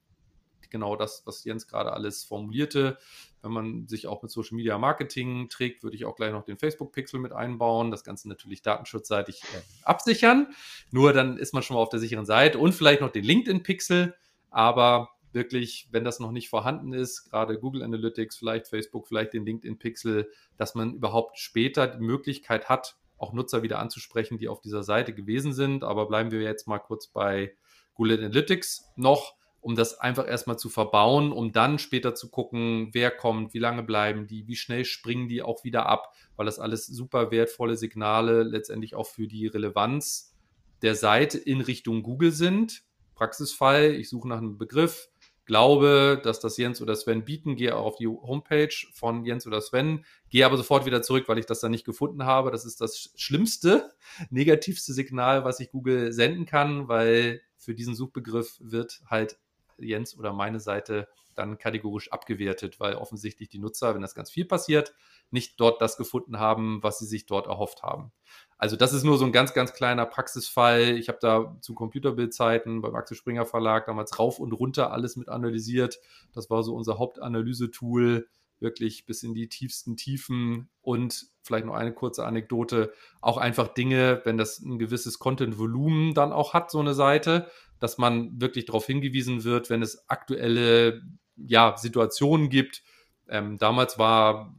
[0.71, 2.99] Genau das, was Jens gerade alles formulierte.
[3.43, 6.59] Wenn man sich auch mit Social Media Marketing trägt, würde ich auch gleich noch den
[6.59, 7.91] Facebook-Pixel mit einbauen.
[7.91, 10.49] Das Ganze natürlich datenschutzseitig äh, absichern.
[10.91, 14.15] Nur dann ist man schon mal auf der sicheren Seite und vielleicht noch den LinkedIn-Pixel.
[14.51, 19.45] Aber wirklich, wenn das noch nicht vorhanden ist, gerade Google Analytics, vielleicht Facebook, vielleicht den
[19.45, 24.83] LinkedIn-Pixel, dass man überhaupt später die Möglichkeit hat, auch Nutzer wieder anzusprechen, die auf dieser
[24.83, 25.85] Seite gewesen sind.
[25.85, 27.55] Aber bleiben wir jetzt mal kurz bei
[27.95, 33.11] Google Analytics noch um das einfach erstmal zu verbauen, um dann später zu gucken, wer
[33.11, 36.87] kommt, wie lange bleiben die, wie schnell springen die auch wieder ab, weil das alles
[36.87, 40.35] super wertvolle Signale letztendlich auch für die Relevanz
[40.83, 42.85] der Seite in Richtung Google sind.
[43.15, 45.09] Praxisfall, ich suche nach einem Begriff,
[45.49, 49.61] glaube, dass das Jens oder Sven bieten, gehe auch auf die Homepage von Jens oder
[49.61, 52.53] Sven, gehe aber sofort wieder zurück, weil ich das dann nicht gefunden habe.
[52.53, 53.91] Das ist das schlimmste,
[54.31, 59.39] negativste Signal, was ich Google senden kann, weil für diesen Suchbegriff wird halt
[59.79, 61.09] Jens oder meine Seite
[61.39, 64.95] dann kategorisch abgewertet, weil offensichtlich die Nutzer, wenn das ganz viel passiert,
[65.31, 68.13] nicht dort das gefunden haben, was sie sich dort erhofft haben.
[68.57, 70.99] Also das ist nur so ein ganz, ganz kleiner Praxisfall.
[70.99, 75.29] Ich habe da zu Computerbildzeiten beim Axel Springer Verlag damals rauf und runter alles mit
[75.29, 76.01] analysiert.
[76.33, 78.27] Das war so unser Hauptanalyse-Tool,
[78.61, 84.21] wirklich bis in die tiefsten Tiefen und vielleicht noch eine kurze Anekdote, auch einfach Dinge,
[84.25, 87.49] wenn das ein gewisses Content-Volumen dann auch hat, so eine Seite,
[87.79, 91.03] dass man wirklich darauf hingewiesen wird, wenn es aktuelle
[91.47, 92.83] ja, Situationen gibt.
[93.29, 94.55] Ähm, damals war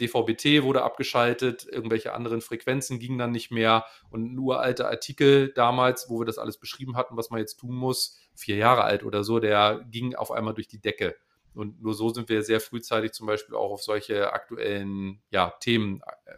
[0.00, 6.08] DVB-T wurde abgeschaltet, irgendwelche anderen Frequenzen gingen dann nicht mehr und ein uralter Artikel damals,
[6.08, 9.24] wo wir das alles beschrieben hatten, was man jetzt tun muss, vier Jahre alt oder
[9.24, 11.16] so, der ging auf einmal durch die Decke.
[11.54, 16.02] Und nur so sind wir sehr frühzeitig zum Beispiel auch auf solche aktuellen ja, Themen
[16.26, 16.32] äh,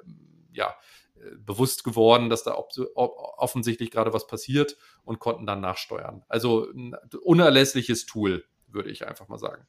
[0.52, 0.76] ja,
[1.16, 6.24] äh, bewusst geworden, dass da offensichtlich gerade was passiert und konnten dann nachsteuern.
[6.28, 9.62] Also ein unerlässliches Tool, würde ich einfach mal sagen.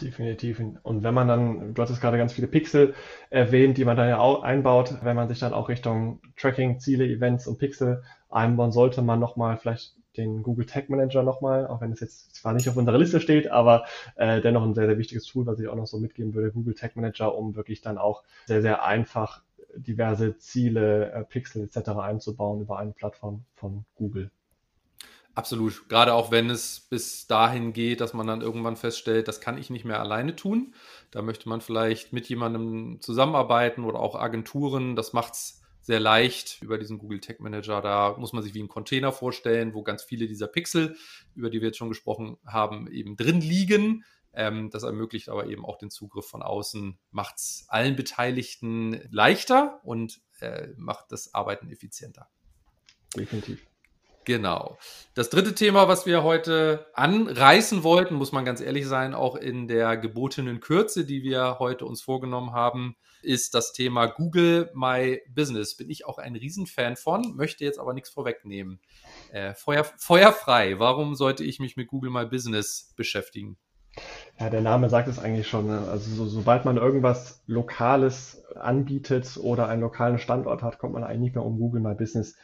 [0.00, 0.60] Definitiv.
[0.82, 2.94] Und wenn man dann, du hattest gerade ganz viele Pixel
[3.30, 7.06] erwähnt, die man dann ja auch einbaut, wenn man sich dann auch Richtung Tracking, Ziele,
[7.06, 11.92] Events und Pixel einbauen, sollte man nochmal vielleicht den Google Tag Manager nochmal, auch wenn
[11.92, 13.84] es jetzt zwar nicht auf unserer Liste steht, aber
[14.16, 16.74] äh, dennoch ein sehr, sehr wichtiges Tool, was ich auch noch so mitgeben würde, Google
[16.74, 19.42] Tag Manager, um wirklich dann auch sehr, sehr einfach
[19.74, 21.90] diverse Ziele, äh, Pixel etc.
[21.90, 24.30] einzubauen über eine Plattform von Google.
[25.36, 25.86] Absolut.
[25.90, 29.68] Gerade auch wenn es bis dahin geht, dass man dann irgendwann feststellt, das kann ich
[29.68, 30.74] nicht mehr alleine tun.
[31.10, 34.96] Da möchte man vielleicht mit jemandem zusammenarbeiten oder auch Agenturen.
[34.96, 37.82] Das macht es sehr leicht über diesen Google Tag Manager.
[37.82, 40.96] Da muss man sich wie einen Container vorstellen, wo ganz viele dieser Pixel,
[41.34, 44.04] über die wir jetzt schon gesprochen haben, eben drin liegen.
[44.32, 49.80] Ähm, das ermöglicht aber eben auch den Zugriff von außen, macht es allen Beteiligten leichter
[49.84, 52.26] und äh, macht das Arbeiten effizienter.
[53.14, 53.66] Definitiv.
[54.26, 54.76] Genau.
[55.14, 59.68] Das dritte Thema, was wir heute anreißen wollten, muss man ganz ehrlich sein, auch in
[59.68, 65.76] der gebotenen Kürze, die wir heute uns vorgenommen haben, ist das Thema Google My Business.
[65.76, 68.80] Bin ich auch ein Riesenfan von, möchte jetzt aber nichts vorwegnehmen.
[69.30, 70.80] Äh, Feuer, feuerfrei.
[70.80, 73.56] Warum sollte ich mich mit Google My Business beschäftigen?
[74.40, 75.68] Ja, der Name sagt es eigentlich schon.
[75.68, 75.86] Ne?
[75.88, 81.20] Also so, sobald man irgendwas Lokales anbietet oder einen lokalen Standort hat, kommt man eigentlich
[81.20, 82.36] nicht mehr um Google My Business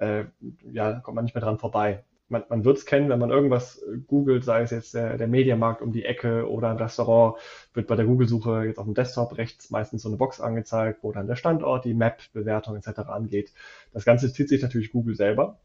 [0.00, 0.24] äh,
[0.72, 2.04] ja, kommt man nicht mehr dran vorbei.
[2.28, 5.82] Man, man wird es kennen, wenn man irgendwas googelt, sei es jetzt der, der Mediamarkt
[5.82, 7.36] um die Ecke oder ein Restaurant,
[7.74, 11.10] wird bei der Google-Suche jetzt auf dem Desktop rechts meistens so eine Box angezeigt, wo
[11.12, 13.00] dann der Standort, die Map, Bewertung etc.
[13.08, 13.52] angeht.
[13.92, 15.58] Das Ganze zieht sich natürlich Google selber.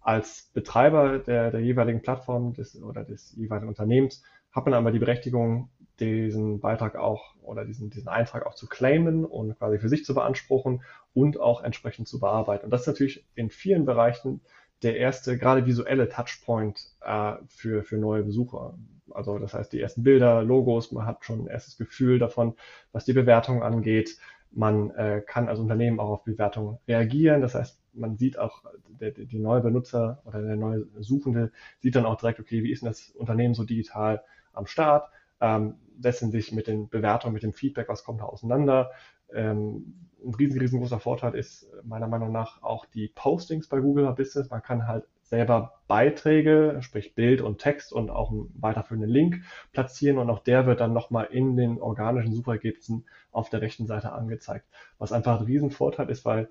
[0.00, 4.22] Als Betreiber der, der jeweiligen Plattform des, oder des jeweiligen Unternehmens
[4.52, 5.68] hat man aber die Berechtigung,
[6.00, 10.14] diesen Beitrag auch oder diesen, diesen Eintrag auch zu claimen und quasi für sich zu
[10.14, 10.82] beanspruchen
[11.14, 12.64] und auch entsprechend zu bearbeiten.
[12.64, 14.40] Und das ist natürlich in vielen Bereichen
[14.82, 18.74] der erste, gerade visuelle Touchpoint äh, für, für neue Besucher.
[19.10, 22.54] Also das heißt, die ersten Bilder, Logos, man hat schon ein erstes Gefühl davon,
[22.92, 24.18] was die Bewertung angeht.
[24.50, 27.40] Man äh, kann als Unternehmen auch auf Bewertungen reagieren.
[27.40, 28.62] Das heißt, man sieht auch,
[29.00, 32.82] der, die neue Benutzer oder der neue Suchende sieht dann auch direkt, okay, wie ist
[32.82, 35.10] denn das Unternehmen so digital am Start?
[35.40, 38.90] Ähm, setzen sich mit den Bewertungen, mit dem Feedback, was kommt da auseinander.
[39.32, 44.50] Ähm, ein riesen, riesengroßer Vorteil ist meiner Meinung nach auch die Postings bei Google Business.
[44.50, 50.18] Man kann halt selber Beiträge, sprich Bild und Text und auch einen weiterführenden Link platzieren
[50.18, 54.66] und auch der wird dann nochmal in den organischen Suchergebnissen auf der rechten Seite angezeigt.
[54.98, 56.48] Was einfach ein Riesenvorteil ist, weil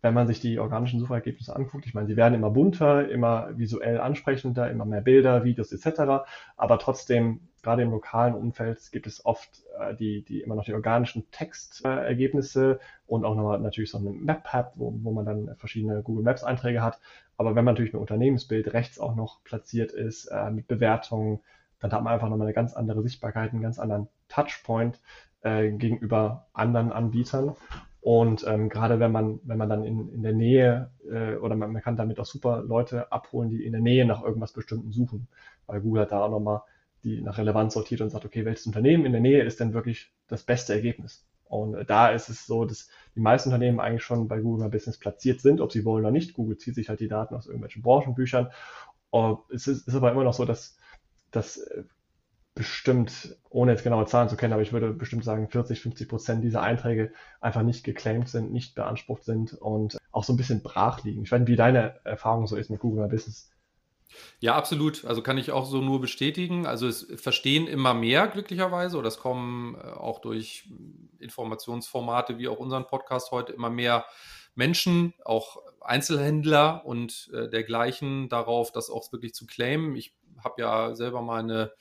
[0.00, 4.00] wenn man sich die organischen Suchergebnisse anguckt, ich meine, sie werden immer bunter, immer visuell
[4.00, 6.24] ansprechender, immer mehr Bilder, Videos etc.,
[6.56, 10.74] aber trotzdem gerade im lokalen Umfeld gibt es oft äh, die, die immer noch die
[10.74, 16.24] organischen Textergebnisse und auch nochmal natürlich so eine Map-App, wo, wo man dann verschiedene Google
[16.24, 17.00] Maps-Einträge hat.
[17.36, 21.40] Aber wenn man natürlich ein Unternehmensbild rechts auch noch platziert ist äh, mit Bewertungen,
[21.80, 25.00] dann hat man einfach nochmal eine ganz andere Sichtbarkeit, einen ganz anderen Touchpoint
[25.42, 27.54] äh, gegenüber anderen Anbietern.
[28.00, 31.72] Und ähm, gerade wenn man, wenn man dann in, in der Nähe äh, oder man,
[31.72, 35.28] man kann damit auch super Leute abholen, die in der Nähe nach irgendwas Bestimmten suchen,
[35.66, 36.62] weil Google hat da auch nochmal
[37.04, 40.12] die nach Relevanz sortiert und sagt, okay, welches Unternehmen in der Nähe ist denn wirklich
[40.26, 41.26] das beste Ergebnis?
[41.44, 44.70] Und äh, da ist es so, dass die meisten Unternehmen eigentlich schon bei Google My
[44.70, 46.34] Business platziert sind, ob sie wollen oder nicht.
[46.34, 48.50] Google zieht sich halt die Daten aus irgendwelchen Branchenbüchern.
[49.50, 50.76] Es ist, ist aber immer noch so, dass,
[51.30, 51.84] dass äh,
[52.58, 56.42] bestimmt, ohne jetzt genaue Zahlen zu kennen, aber ich würde bestimmt sagen, 40, 50 Prozent
[56.42, 61.04] dieser Einträge einfach nicht geclaimed sind, nicht beansprucht sind und auch so ein bisschen brach
[61.04, 61.22] liegen.
[61.22, 63.52] Ich weiß nicht, wie deine Erfahrung so ist mit Google My Business.
[64.40, 65.04] Ja, absolut.
[65.04, 66.66] Also kann ich auch so nur bestätigen.
[66.66, 70.68] Also es verstehen immer mehr glücklicherweise oder es kommen äh, auch durch
[71.20, 74.04] Informationsformate wie auch unseren Podcast heute immer mehr
[74.56, 79.94] Menschen, auch Einzelhändler und äh, dergleichen darauf, das auch wirklich zu claimen.
[79.94, 81.72] Ich habe ja selber mal eine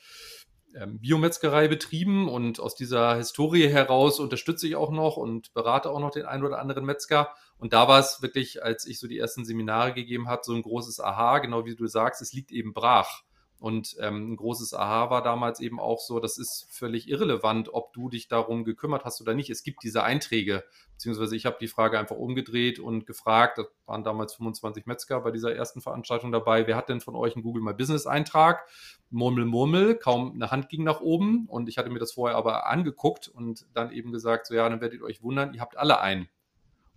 [0.80, 6.00] ähm, Biometzgerei betrieben und aus dieser Historie heraus unterstütze ich auch noch und berate auch
[6.00, 7.30] noch den einen oder anderen Metzger.
[7.58, 10.62] Und da war es wirklich, als ich so die ersten Seminare gegeben habe, so ein
[10.62, 13.24] großes Aha, genau wie du sagst, es liegt eben brach.
[13.60, 17.92] Und ähm, ein großes Aha war damals eben auch so, das ist völlig irrelevant, ob
[17.94, 19.50] du dich darum gekümmert hast oder nicht.
[19.50, 24.04] Es gibt diese Einträge, beziehungsweise ich habe die Frage einfach umgedreht und gefragt, das waren
[24.04, 27.64] damals 25 Metzger bei dieser ersten Veranstaltung dabei, wer hat denn von euch einen Google
[27.64, 28.68] My Business Eintrag?
[29.10, 32.68] Murmel, Murmel, kaum eine Hand ging nach oben und ich hatte mir das vorher aber
[32.68, 36.00] angeguckt und dann eben gesagt, so ja, dann werdet ihr euch wundern, ihr habt alle
[36.02, 36.28] einen.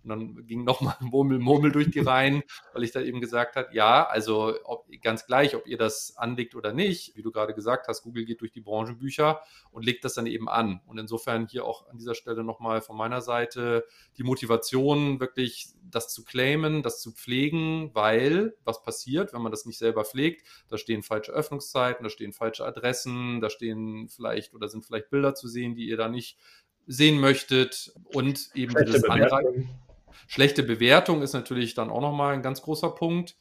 [0.03, 3.69] Und dann ging nochmal Murmel, Murmel durch die Reihen, weil ich da eben gesagt habe,
[3.73, 7.87] ja, also ob, ganz gleich, ob ihr das anlegt oder nicht, wie du gerade gesagt
[7.87, 10.81] hast, Google geht durch die Branchenbücher und legt das dann eben an.
[10.85, 13.85] Und insofern hier auch an dieser Stelle nochmal von meiner Seite
[14.17, 19.65] die Motivation, wirklich das zu claimen, das zu pflegen, weil was passiert, wenn man das
[19.65, 20.47] nicht selber pflegt?
[20.69, 25.35] Da stehen falsche Öffnungszeiten, da stehen falsche Adressen, da stehen vielleicht oder sind vielleicht Bilder
[25.35, 26.37] zu sehen, die ihr da nicht
[26.87, 29.69] sehen möchtet und eben dieses Anreizen
[30.27, 33.37] Schlechte Bewertung ist natürlich dann auch nochmal ein ganz großer Punkt.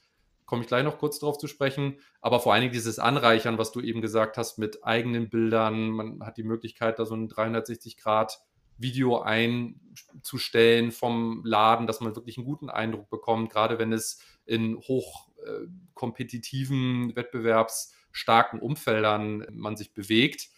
[0.46, 1.98] Komme ich gleich noch kurz darauf zu sprechen.
[2.20, 5.90] Aber vor allen Dingen dieses Anreichern, was du eben gesagt hast, mit eigenen Bildern.
[5.90, 8.40] Man hat die Möglichkeit, da so ein 360-Grad-
[8.80, 14.78] Video einzustellen vom Laden, dass man wirklich einen guten Eindruck bekommt, gerade wenn es in
[14.78, 20.48] hochkompetitiven, äh, wettbewerbsstarken Umfeldern man sich bewegt.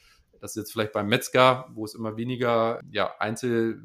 [0.40, 3.82] Das ist jetzt vielleicht beim Metzger, wo es immer weniger ja, Einzel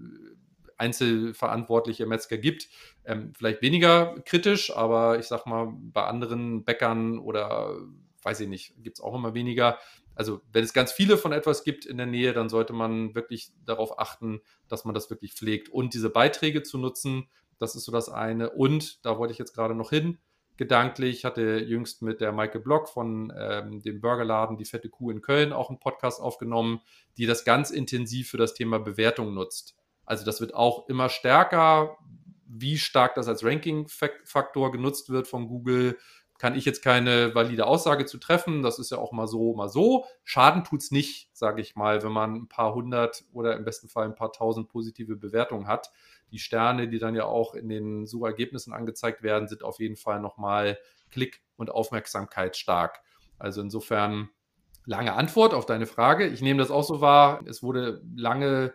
[0.78, 2.68] einzelverantwortliche Metzger gibt.
[3.06, 7.78] Ähm, vielleicht weniger kritisch, aber ich sag mal, bei anderen Bäckern oder
[8.24, 9.78] weiß ich nicht, gibt es auch immer weniger.
[10.16, 13.52] Also, wenn es ganz viele von etwas gibt in der Nähe, dann sollte man wirklich
[13.66, 17.30] darauf achten, dass man das wirklich pflegt und diese Beiträge zu nutzen.
[17.60, 18.50] Das ist so das eine.
[18.50, 20.18] Und da wollte ich jetzt gerade noch hin.
[20.58, 25.22] Gedanklich hatte jüngst mit der Maike Block von ähm, dem Burgerladen Die Fette Kuh in
[25.22, 26.82] Köln auch einen Podcast aufgenommen,
[27.18, 29.77] die das ganz intensiv für das Thema Bewertung nutzt.
[30.08, 31.98] Also das wird auch immer stärker.
[32.48, 35.98] Wie stark das als Ranking-Faktor genutzt wird von Google,
[36.40, 38.62] kann ich jetzt keine valide Aussage zu treffen.
[38.62, 40.06] Das ist ja auch mal so, mal so.
[40.24, 43.90] Schaden tut es nicht, sage ich mal, wenn man ein paar hundert oder im besten
[43.90, 45.92] Fall ein paar tausend positive Bewertungen hat.
[46.32, 50.20] Die Sterne, die dann ja auch in den Suchergebnissen angezeigt werden, sind auf jeden Fall
[50.20, 50.78] nochmal
[51.10, 53.02] Klick und Aufmerksamkeit stark.
[53.40, 54.30] Also insofern
[54.86, 56.28] lange Antwort auf deine Frage.
[56.28, 57.42] Ich nehme das auch so wahr.
[57.48, 58.74] Es wurde lange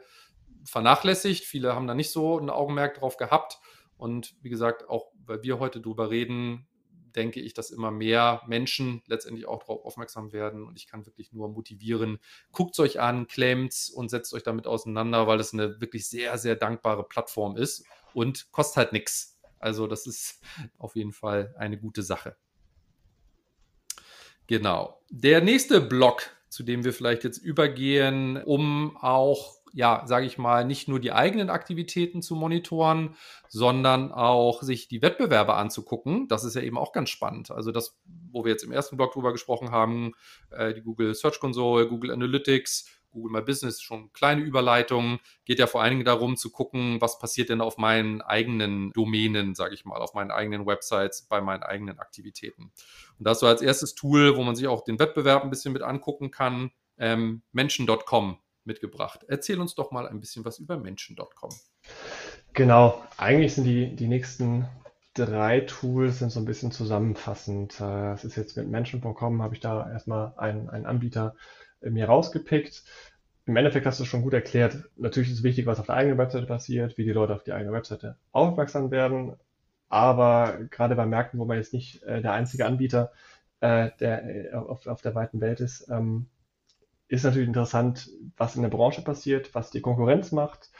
[0.65, 1.45] vernachlässigt.
[1.45, 3.59] Viele haben da nicht so ein Augenmerk drauf gehabt.
[3.97, 6.67] Und wie gesagt, auch weil wir heute drüber reden,
[7.15, 10.65] denke ich, dass immer mehr Menschen letztendlich auch darauf aufmerksam werden.
[10.67, 12.19] Und ich kann wirklich nur motivieren,
[12.51, 16.39] guckt es euch an, claimt und setzt euch damit auseinander, weil es eine wirklich sehr,
[16.39, 19.39] sehr dankbare Plattform ist und kostet halt nichts.
[19.59, 20.41] Also das ist
[20.79, 22.37] auf jeden Fall eine gute Sache.
[24.47, 25.01] Genau.
[25.09, 30.65] Der nächste Block, zu dem wir vielleicht jetzt übergehen, um auch ja, sage ich mal,
[30.65, 33.17] nicht nur die eigenen Aktivitäten zu monitoren,
[33.49, 36.29] sondern auch sich die Wettbewerbe anzugucken.
[36.29, 37.51] Das ist ja eben auch ganz spannend.
[37.51, 37.99] Also das,
[38.31, 40.13] wo wir jetzt im ersten Blog drüber gesprochen haben,
[40.51, 45.67] äh, die Google Search Console, Google Analytics, Google My Business, schon kleine Überleitungen, geht ja
[45.67, 49.85] vor allen Dingen darum zu gucken, was passiert denn auf meinen eigenen Domänen, sage ich
[49.85, 52.73] mal, auf meinen eigenen Websites, bei meinen eigenen Aktivitäten.
[53.19, 55.83] Und das so als erstes Tool, wo man sich auch den Wettbewerb ein bisschen mit
[55.83, 59.25] angucken kann, ähm, Menschen.com mitgebracht.
[59.29, 61.51] Erzähl uns doch mal ein bisschen was über Menschen.com.
[62.53, 64.67] Genau, eigentlich sind die, die nächsten
[65.15, 67.81] drei Tools sind so ein bisschen zusammenfassend.
[67.81, 71.35] Es ist jetzt mit Menschen.com, habe ich da erstmal einen, einen Anbieter
[71.81, 72.85] äh, mir rausgepickt.
[73.45, 74.89] Im Endeffekt hast du es schon gut erklärt.
[74.97, 77.53] Natürlich ist es wichtig, was auf der eigenen Webseite passiert, wie die Leute auf die
[77.53, 79.35] eigene Webseite aufmerksam werden.
[79.89, 83.13] Aber gerade bei Märkten, wo man jetzt nicht äh, der einzige Anbieter
[83.61, 86.27] äh, der, äh, auf, auf der weiten Welt ist, ähm,
[87.13, 90.71] ist natürlich interessant, was in der Branche passiert, was die Konkurrenz macht.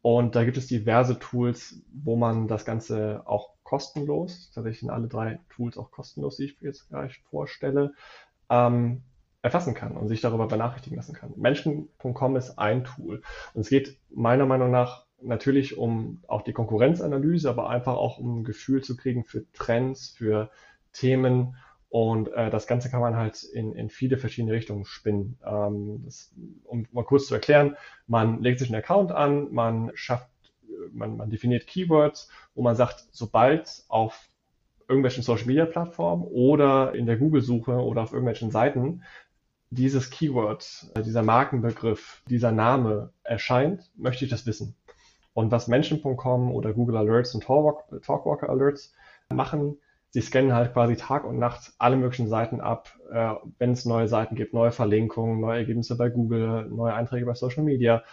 [0.00, 5.06] Und da gibt es diverse Tools, wo man das Ganze auch kostenlos, tatsächlich sind alle
[5.06, 7.92] drei Tools auch kostenlos, die ich jetzt gleich vorstelle,
[8.48, 9.02] ähm,
[9.42, 11.34] erfassen kann und sich darüber benachrichtigen lassen kann.
[11.36, 13.20] Menschen.com ist ein Tool.
[13.52, 18.40] Und es geht meiner Meinung nach natürlich um auch die Konkurrenzanalyse, aber einfach auch um
[18.40, 20.50] ein Gefühl zu kriegen für Trends, für
[20.94, 21.56] Themen
[21.92, 25.36] Und äh, das Ganze kann man halt in, in viele verschiedene Richtungen spinnen.
[25.44, 26.32] Ähm, das,
[26.64, 27.76] um mal kurz zu erklären,
[28.06, 30.30] man legt sich einen Account an, man schafft,
[30.90, 34.30] man, man definiert Keywords, wo man sagt, sobald auf
[34.88, 39.02] irgendwelchen Social Media Plattformen oder in der Google-Suche oder auf irgendwelchen Seiten
[39.68, 44.76] dieses Keyword, äh, dieser Markenbegriff, dieser Name erscheint, möchte ich das wissen.
[45.34, 48.94] Und was Menschen.com oder Google Alerts und Talkwalker Alerts
[49.28, 49.76] machen,
[50.12, 54.08] sie scannen halt quasi Tag und Nacht alle möglichen Seiten ab, äh, wenn es neue
[54.08, 58.04] Seiten gibt, neue Verlinkungen, neue Ergebnisse bei Google, neue Einträge bei Social Media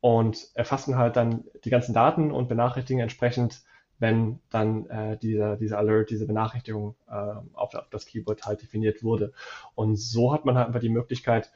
[0.00, 3.62] und erfassen halt dann die ganzen Daten und benachrichtigen entsprechend
[4.00, 7.12] wenn dann äh, dieser, dieser Alert, diese Benachrichtigung äh,
[7.52, 9.32] auf, auf das Keyboard halt definiert wurde.
[9.74, 11.52] Und so hat man halt einfach die Möglichkeit,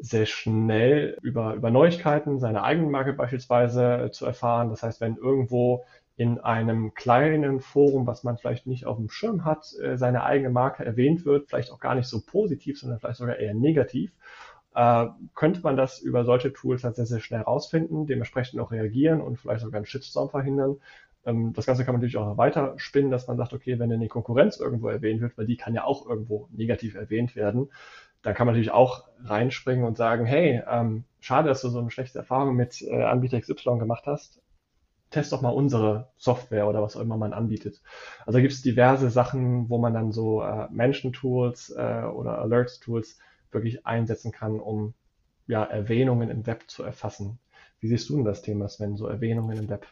[0.00, 4.70] sehr schnell über, über Neuigkeiten seiner eigenen Marke beispielsweise äh, zu erfahren.
[4.70, 5.84] Das heißt, wenn irgendwo
[6.18, 10.50] in einem kleinen Forum, was man vielleicht nicht auf dem Schirm hat, äh, seine eigene
[10.50, 14.10] Marke erwähnt wird, vielleicht auch gar nicht so positiv, sondern vielleicht sogar eher negativ,
[14.74, 19.20] äh, könnte man das über solche Tools halt sehr, sehr schnell rausfinden, dementsprechend auch reagieren
[19.20, 20.78] und vielleicht sogar einen Shitstorm verhindern.
[21.24, 24.00] Ähm, das Ganze kann man natürlich auch weiter spinnen, dass man sagt, okay, wenn dann
[24.00, 27.70] die Konkurrenz irgendwo erwähnt wird, weil die kann ja auch irgendwo negativ erwähnt werden,
[28.22, 31.92] dann kann man natürlich auch reinspringen und sagen, hey, ähm, schade, dass du so eine
[31.92, 34.40] schlechte Erfahrung mit äh, Anbieter XY gemacht hast.
[35.10, 37.80] Test doch mal unsere Software oder was auch immer man anbietet.
[38.26, 43.18] Also gibt es diverse Sachen, wo man dann so äh, Menschen-Tools äh, oder Alerts-Tools
[43.50, 44.94] wirklich einsetzen kann, um
[45.46, 47.38] ja, Erwähnungen im Web zu erfassen.
[47.80, 49.86] Wie siehst du denn das Thema, Sven, so Erwähnungen im Web?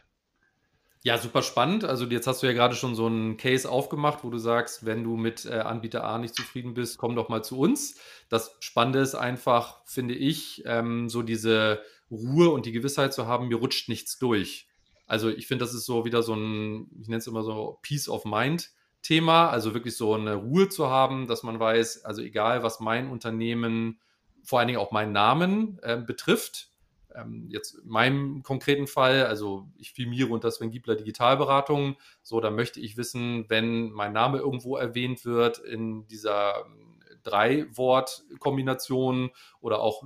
[1.03, 1.85] Ja, super spannend.
[1.85, 5.03] Also jetzt hast du ja gerade schon so einen Case aufgemacht, wo du sagst, wenn
[5.03, 7.99] du mit äh, Anbieter A nicht zufrieden bist, komm doch mal zu uns.
[8.29, 13.47] Das Spannende ist einfach, finde ich, ähm, so diese Ruhe und die Gewissheit zu haben,
[13.47, 14.66] mir rutscht nichts durch.
[15.07, 18.09] Also ich finde, das ist so wieder so ein, ich nenne es immer so Peace
[18.09, 18.71] of Mind.
[19.01, 23.09] Thema, also wirklich so eine Ruhe zu haben, dass man weiß, also egal was mein
[23.09, 23.99] Unternehmen,
[24.43, 26.71] vor allen Dingen auch meinen Namen äh, betrifft,
[27.15, 32.51] ähm, jetzt in meinem konkreten Fall, also ich filmiere unter Sven Giebler Digitalberatung, so, da
[32.51, 40.03] möchte ich wissen, wenn mein Name irgendwo erwähnt wird in dieser ähm, Drei-Wort-Kombination oder auch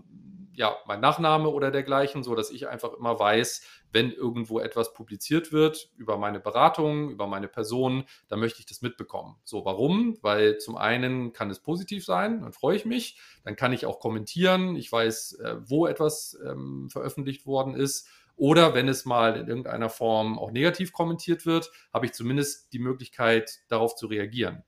[0.54, 5.52] ja, mein Nachname oder dergleichen, so dass ich einfach immer weiß, wenn irgendwo etwas publiziert
[5.52, 9.36] wird über meine Beratung, über meine Person, dann möchte ich das mitbekommen.
[9.44, 10.18] So, warum?
[10.22, 14.00] Weil zum einen kann es positiv sein, dann freue ich mich, dann kann ich auch
[14.00, 18.08] kommentieren, ich weiß, äh, wo etwas ähm, veröffentlicht worden ist.
[18.38, 22.80] Oder wenn es mal in irgendeiner Form auch negativ kommentiert wird, habe ich zumindest die
[22.80, 24.64] Möglichkeit, darauf zu reagieren.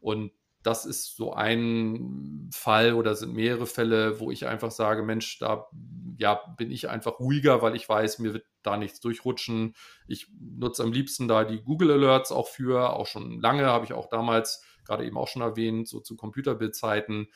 [0.00, 5.38] Und das ist so ein Fall oder sind mehrere Fälle, wo ich einfach sage, Mensch,
[5.38, 5.66] da
[6.18, 9.74] ja, bin ich einfach ruhiger, weil ich weiß, mir wird da nichts durchrutschen.
[10.06, 13.94] Ich nutze am liebsten da die Google Alerts auch für, auch schon lange, habe ich
[13.94, 17.28] auch damals gerade eben auch schon erwähnt, so zu Computerbildzeiten,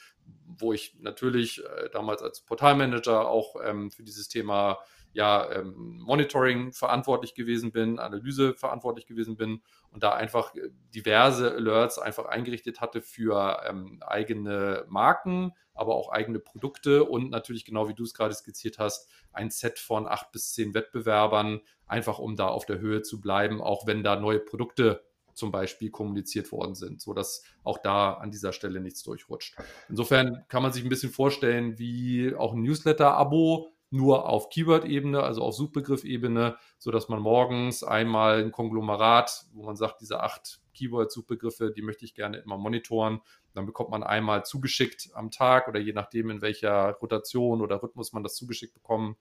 [0.59, 4.79] wo ich natürlich äh, damals als Portalmanager auch ähm, für dieses Thema
[5.15, 11.53] ja ähm, Monitoring verantwortlich gewesen bin, Analyse verantwortlich gewesen bin und da einfach äh, diverse
[11.53, 17.89] Alerts einfach eingerichtet hatte für ähm, eigene Marken, aber auch eigene Produkte und natürlich genau
[17.89, 22.37] wie du es gerade skizziert hast, ein Set von acht bis zehn Wettbewerbern, einfach um
[22.37, 26.75] da auf der Höhe zu bleiben, auch wenn da neue Produkte zum Beispiel kommuniziert worden
[26.75, 29.57] sind, sodass auch da an dieser Stelle nichts durchrutscht.
[29.89, 35.43] Insofern kann man sich ein bisschen vorstellen, wie auch ein Newsletter-Abo nur auf Keyword-Ebene, also
[35.43, 41.83] auf Suchbegriff-Ebene, sodass man morgens einmal ein Konglomerat, wo man sagt, diese acht Keyword-Suchbegriffe, die
[41.83, 43.21] möchte ich gerne immer monitoren.
[43.55, 48.13] Dann bekommt man einmal zugeschickt am Tag oder je nachdem, in welcher Rotation oder Rhythmus
[48.13, 49.17] man das zugeschickt bekommen,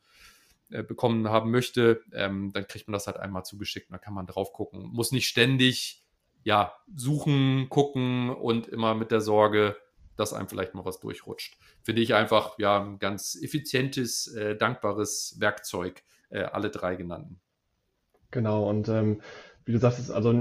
[0.71, 4.15] äh, bekommen haben möchte, ähm, dann kriegt man das halt einmal zugeschickt und dann kann
[4.15, 4.89] man drauf gucken.
[4.91, 6.03] Muss nicht ständig
[6.43, 9.77] ja, suchen, gucken und immer mit der Sorge,
[10.23, 11.57] dass einem vielleicht mal was durchrutscht.
[11.83, 17.39] Finde ich einfach ja ein ganz effizientes, äh, dankbares Werkzeug, äh, alle drei genannten.
[18.31, 19.21] Genau, und ähm,
[19.65, 20.31] wie du sagst, ist also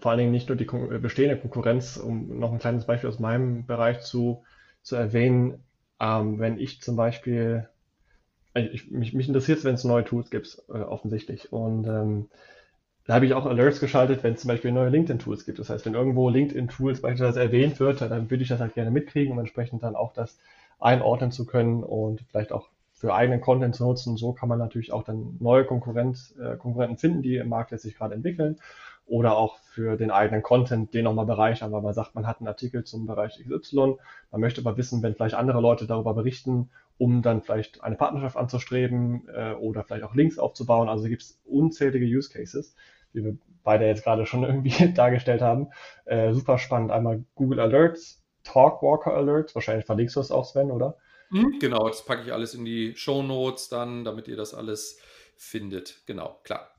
[0.00, 3.18] vor allen Dingen nicht nur die Kon bestehende Konkurrenz, um noch ein kleines Beispiel aus
[3.18, 4.44] meinem Bereich zu,
[4.82, 5.64] zu erwähnen.
[5.98, 7.68] Ähm, wenn ich zum Beispiel,
[8.54, 11.52] ich, mich, mich interessiert es, wenn es neue Tools gibt, äh, offensichtlich.
[11.52, 12.30] Und ähm,
[13.10, 15.58] da habe ich auch Alerts geschaltet, wenn es zum Beispiel neue LinkedIn-Tools gibt.
[15.58, 19.32] Das heißt, wenn irgendwo LinkedIn-Tools beispielsweise erwähnt wird, dann würde ich das halt gerne mitkriegen,
[19.32, 20.38] um entsprechend dann auch das
[20.78, 24.16] einordnen zu können und vielleicht auch für eigenen Content zu nutzen.
[24.16, 27.82] So kann man natürlich auch dann neue Konkurrent, äh, Konkurrenten finden, die im Markt jetzt
[27.82, 28.60] sich gerade entwickeln
[29.06, 32.46] oder auch für den eigenen Content den nochmal bereichern, weil man sagt, man hat einen
[32.46, 33.96] Artikel zum Bereich XY,
[34.30, 38.36] man möchte aber wissen, wenn vielleicht andere Leute darüber berichten, um dann vielleicht eine Partnerschaft
[38.36, 40.88] anzustreben äh, oder vielleicht auch Links aufzubauen.
[40.88, 42.76] Also gibt es unzählige Use Cases
[43.12, 45.68] wie wir beide jetzt gerade schon irgendwie dargestellt haben.
[46.04, 46.90] Äh, super spannend.
[46.90, 49.54] Einmal Google Alerts Talkwalker Alerts.
[49.54, 50.96] Wahrscheinlich verlinkst du das auch, Sven, oder?
[51.30, 54.98] Mhm, genau, das packe ich alles in die Show Notes dann, damit ihr das alles
[55.36, 56.02] findet.
[56.06, 56.74] Genau, klar.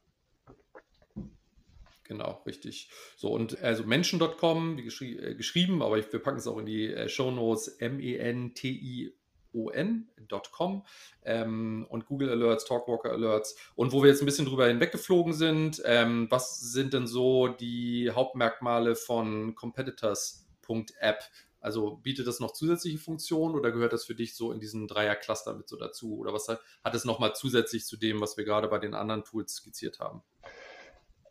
[2.04, 2.90] Genau, richtig.
[3.16, 6.66] So, und also Menschen.com, wie geschri äh, geschrieben, aber ich, wir packen es auch in
[6.66, 9.14] die äh, Show Notes, M-E-N-T-I
[9.54, 10.86] on.com
[11.24, 13.56] ähm, und Google Alerts, Talkwalker Alerts.
[13.76, 18.12] Und wo wir jetzt ein bisschen drüber hinweggeflogen sind, ähm, was sind denn so die
[18.14, 21.20] Hauptmerkmale von Competitors.app?
[21.60, 25.54] Also bietet das noch zusätzliche Funktionen oder gehört das für dich so in diesen Dreier-Cluster
[25.54, 26.18] mit so dazu?
[26.18, 29.24] Oder was hat, hat es nochmal zusätzlich zu dem, was wir gerade bei den anderen
[29.24, 30.24] Tools skizziert haben?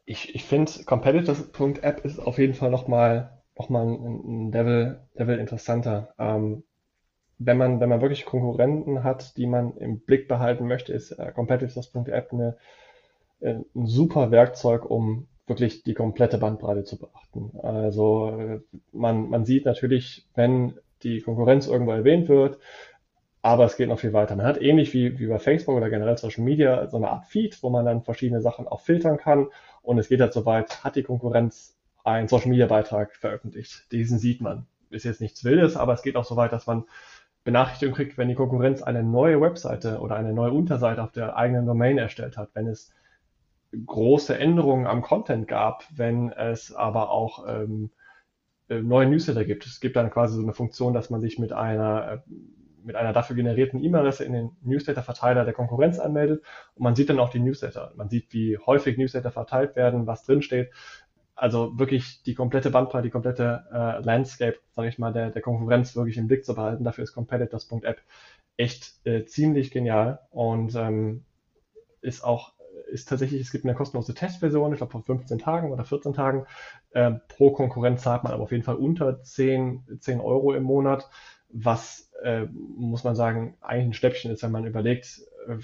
[0.05, 6.15] Ich, ich finde, Competitors.app ist auf jeden Fall nochmal noch mal ein, Level, Level interessanter.
[6.19, 6.65] Ähm,
[7.41, 11.33] wenn man, wenn man wirklich Konkurrenten hat, die man im Blick behalten möchte, ist äh,
[11.33, 12.57] Competitors.app eine,
[13.41, 17.59] äh, ein super Werkzeug, um wirklich die komplette Bandbreite zu beachten.
[17.63, 18.61] Also äh,
[18.93, 22.59] man, man sieht natürlich, wenn die Konkurrenz irgendwo erwähnt wird,
[23.41, 24.37] aber es geht noch viel weiter.
[24.37, 27.63] Man hat ähnlich wie, wie bei Facebook oder generell Social Media so eine Art Feed,
[27.63, 29.49] wo man dann verschiedene Sachen auch filtern kann.
[29.81, 31.75] Und es geht halt so weit, hat die Konkurrenz
[32.05, 33.91] einen Social Media Beitrag veröffentlicht.
[33.93, 34.67] Diesen sieht man.
[34.91, 36.85] Ist jetzt nichts Wildes, aber es geht auch so weit, dass man
[37.45, 41.67] Benachrichtigung kriegt, wenn die Konkurrenz eine neue Webseite oder eine neue Unterseite auf der eigenen
[41.67, 42.93] Domain erstellt hat, wenn es
[43.87, 47.91] große Änderungen am Content gab, wenn es aber auch ähm,
[48.69, 49.67] äh, neue Newsletter gibt.
[49.67, 52.33] Es gibt dann quasi so eine Funktion, dass man sich mit einer äh,
[52.83, 56.43] mit einer dafür generierten E-Mail-Adresse in den Newsletter-Verteiler der Konkurrenz anmeldet
[56.75, 57.93] und man sieht dann auch die Newsletter.
[57.97, 60.71] Man sieht, wie häufig Newsletter verteilt werden, was drinsteht
[61.41, 65.97] also wirklich die komplette Bandbreite, die komplette äh, Landscape, sage ich mal, der, der Konkurrenz
[65.97, 66.85] wirklich im Blick zu behalten.
[66.85, 68.03] Dafür ist Competitors.app
[68.59, 71.25] echt äh, ziemlich genial und ähm,
[72.03, 72.53] ist auch
[72.91, 76.47] ist tatsächlich, es gibt eine kostenlose Testversion, ich glaube vor 15 Tagen oder 14 Tagen.
[76.91, 81.09] Äh, pro Konkurrenz zahlt man aber auf jeden Fall unter 10, 10 Euro im Monat,
[81.49, 85.21] was, äh, muss man sagen, eigentlich ein Schnäppchen ist, wenn man überlegt,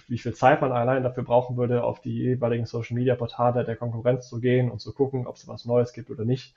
[0.08, 3.76] wie viel Zeit man allein dafür brauchen würde, auf die jeweiligen Social Media Portale der
[3.76, 6.54] Konkurrenz zu gehen und zu gucken, ob es was Neues gibt oder nicht.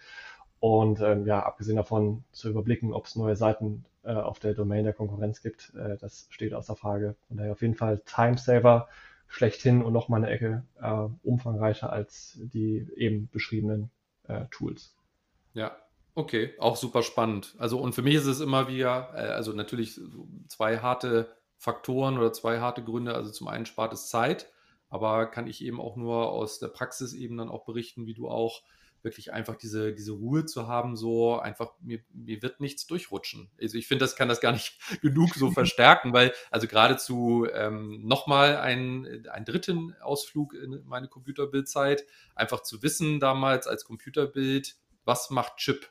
[0.59, 4.83] Und ähm, ja, abgesehen davon zu überblicken, ob es neue Seiten äh, auf der Domain
[4.83, 7.15] der Konkurrenz gibt, äh, das steht außer Frage.
[7.27, 8.87] Von daher auf jeden Fall Timesaver
[9.27, 13.89] schlechthin und nochmal eine Ecke äh, umfangreicher als die eben beschriebenen
[14.27, 14.95] äh, Tools.
[15.53, 15.77] Ja,
[16.15, 17.55] okay, auch super spannend.
[17.57, 20.01] Also und für mich ist es immer wieder, äh, also natürlich
[20.47, 23.13] zwei harte Faktoren oder zwei harte Gründe.
[23.13, 24.51] Also zum einen spart es Zeit,
[24.87, 28.29] aber kann ich eben auch nur aus der Praxis eben dann auch berichten, wie du
[28.29, 28.63] auch
[29.01, 33.49] wirklich einfach diese, diese Ruhe zu haben, so einfach, mir, mir wird nichts durchrutschen.
[33.61, 38.01] Also ich finde, das kann das gar nicht genug so verstärken, weil also geradezu ähm,
[38.05, 42.05] nochmal einen, einen dritten Ausflug in meine Computerbildzeit,
[42.35, 45.89] einfach zu wissen damals als Computerbild, was macht Chip?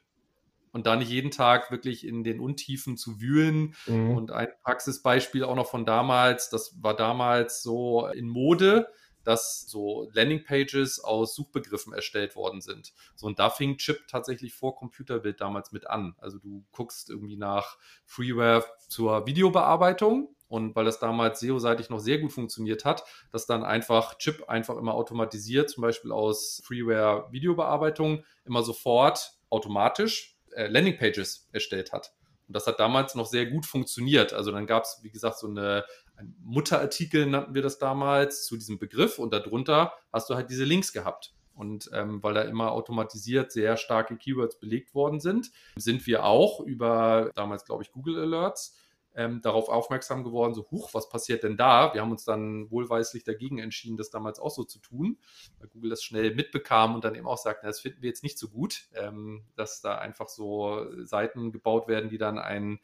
[0.72, 3.74] Und da nicht jeden Tag wirklich in den Untiefen zu wühlen.
[3.86, 4.10] Mhm.
[4.16, 8.88] Und ein Praxisbeispiel auch noch von damals, das war damals so in Mode,
[9.28, 12.94] dass so Landingpages aus Suchbegriffen erstellt worden sind.
[13.14, 16.14] So, und da fing Chip tatsächlich vor Computerbild damals mit an.
[16.18, 22.18] Also du guckst irgendwie nach Freeware zur Videobearbeitung und weil das damals SEO-seitig noch sehr
[22.18, 28.24] gut funktioniert hat, dass dann einfach Chip einfach immer automatisiert, zum Beispiel aus Freeware Videobearbeitung,
[28.46, 32.12] immer sofort automatisch Landingpages erstellt hat.
[32.46, 34.32] Und das hat damals noch sehr gut funktioniert.
[34.32, 35.84] Also dann gab es, wie gesagt, so eine
[36.18, 40.64] ein Mutterartikel nannten wir das damals zu diesem Begriff und darunter hast du halt diese
[40.64, 41.32] Links gehabt.
[41.54, 46.60] Und ähm, weil da immer automatisiert sehr starke Keywords belegt worden sind, sind wir auch
[46.60, 48.76] über damals, glaube ich, Google Alerts
[49.18, 51.92] ähm, darauf aufmerksam geworden, so, huch, was passiert denn da?
[51.92, 55.18] Wir haben uns dann wohlweislich dagegen entschieden, das damals auch so zu tun,
[55.58, 58.38] weil Google das schnell mitbekam und dann eben auch sagte, das finden wir jetzt nicht
[58.38, 62.78] so gut, ähm, dass da einfach so Seiten gebaut werden, die dann einen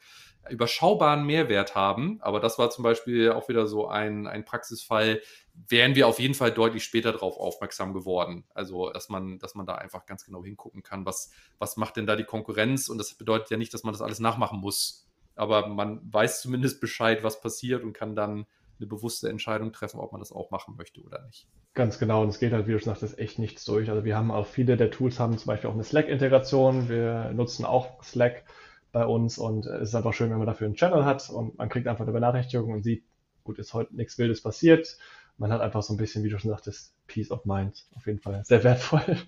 [0.51, 2.19] überschaubaren Mehrwert haben.
[2.21, 5.23] Aber das war zum Beispiel auch wieder so ein, ein Praxisfall,
[5.69, 8.45] wären wir auf jeden Fall deutlich später darauf aufmerksam geworden.
[8.55, 12.07] Also, dass man, dass man da einfach ganz genau hingucken kann, was, was macht denn
[12.07, 12.89] da die Konkurrenz?
[12.89, 15.04] Und das bedeutet ja nicht, dass man das alles nachmachen muss
[15.37, 18.47] aber man weiß zumindest Bescheid, was passiert und kann dann
[18.79, 21.47] eine bewusste Entscheidung treffen, ob man das auch machen möchte oder nicht.
[21.75, 23.91] Ganz genau, und es geht halt, wie du schon sagtest, echt nichts durch.
[23.91, 26.89] Also wir haben auch viele der Tools haben zum Beispiel auch eine Slack-Integration.
[26.89, 28.45] Wir nutzen auch Slack
[28.93, 31.69] bei uns und es ist einfach schön, wenn man dafür einen Channel hat und man
[31.69, 33.05] kriegt einfach eine Benachrichtigung und sieht,
[33.43, 34.97] gut, ist heute nichts Wildes passiert.
[35.37, 37.87] Man hat einfach so ein bisschen, wie du schon sagtest, Peace of Mind.
[37.97, 39.19] Auf jeden Fall sehr wertvoll.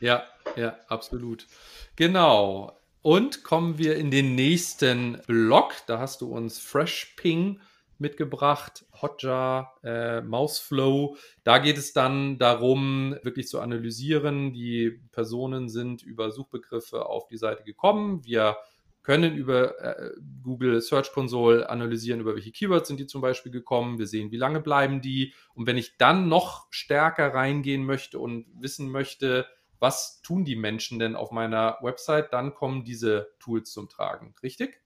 [0.00, 0.24] Ja,
[0.56, 1.46] ja, absolut.
[1.94, 2.72] Genau.
[3.02, 5.74] Und kommen wir in den nächsten Block.
[5.88, 7.60] Da hast du uns Fresh Ping
[7.98, 11.16] mitgebracht, Hotjar, äh, Mouseflow.
[11.42, 14.52] Da geht es dann darum, wirklich zu analysieren.
[14.52, 18.24] Die Personen sind über Suchbegriffe auf die Seite gekommen.
[18.24, 18.56] Wir
[19.02, 20.10] können über äh,
[20.44, 23.98] Google Search Console analysieren, über welche Keywords sind die zum Beispiel gekommen.
[23.98, 25.34] Wir sehen, wie lange bleiben die.
[25.54, 29.46] Und wenn ich dann noch stärker reingehen möchte und wissen möchte,
[29.82, 34.32] was tun die Menschen denn auf meiner Website, dann kommen diese Tools zum Tragen.
[34.42, 34.80] Richtig?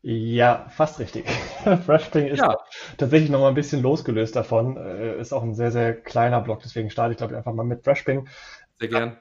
[0.00, 1.28] Ja, fast richtig.
[1.84, 2.56] FreshPing ist ja.
[2.96, 4.78] tatsächlich noch mal ein bisschen losgelöst davon.
[4.78, 7.64] Äh, ist auch ein sehr, sehr kleiner Block, deswegen starte ich, glaube ich, einfach mal
[7.64, 8.28] mit FreshPing.
[8.78, 9.20] Sehr gern.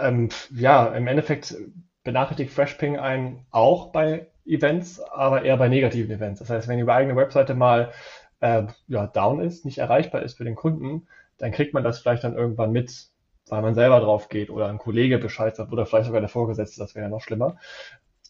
[0.00, 1.54] Ähm, ja, im Endeffekt
[2.02, 6.40] benachrichtigt FreshPing einen auch bei Events, aber eher bei negativen Events.
[6.40, 7.92] Das heißt, wenn die eigene Webseite mal
[8.40, 12.24] äh, ja, down ist, nicht erreichbar ist für den Kunden, dann kriegt man das vielleicht
[12.24, 13.08] dann irgendwann mit,
[13.52, 16.80] weil man selber drauf geht oder ein Kollege Bescheid sagt oder vielleicht sogar der Vorgesetzte,
[16.80, 17.58] das wäre ja noch schlimmer.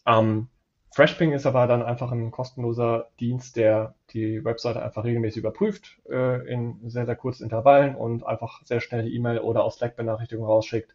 [0.05, 0.49] Ähm,
[0.93, 6.45] FreshPing ist aber dann einfach ein kostenloser Dienst, der die Webseite einfach regelmäßig überprüft äh,
[6.51, 10.93] in sehr, sehr kurzen Intervallen und einfach sehr schnell die E-Mail oder auch Slack-Benachrichtigung rausschickt,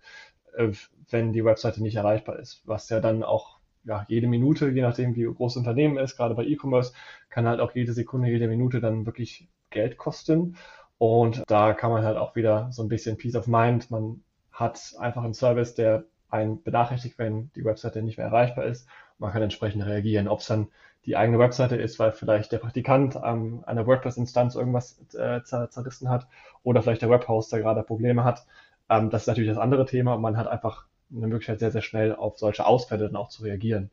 [0.58, 0.72] äh,
[1.08, 2.60] wenn die Webseite nicht erreichbar ist.
[2.66, 6.34] Was ja dann auch ja, jede Minute, je nachdem wie groß das Unternehmen ist, gerade
[6.34, 6.92] bei E-Commerce,
[7.30, 10.56] kann halt auch jede Sekunde, jede Minute dann wirklich Geld kosten.
[10.98, 13.90] Und da kann man halt auch wieder so ein bisschen Peace of Mind.
[13.90, 14.22] Man
[14.52, 18.88] hat einfach einen Service, der einen benachrichtigt, wenn die Webseite nicht mehr erreichbar ist.
[19.18, 20.68] Man kann entsprechend reagieren, ob es dann
[21.06, 26.28] die eigene Webseite ist, weil vielleicht der Praktikant an der WordPress-Instanz irgendwas äh, zerrissen hat
[26.62, 28.44] oder vielleicht der Webhoster gerade Probleme hat.
[28.90, 32.14] Ähm, das ist natürlich das andere Thema man hat einfach eine Möglichkeit, sehr, sehr schnell
[32.14, 33.90] auf solche Ausfälle dann auch zu reagieren.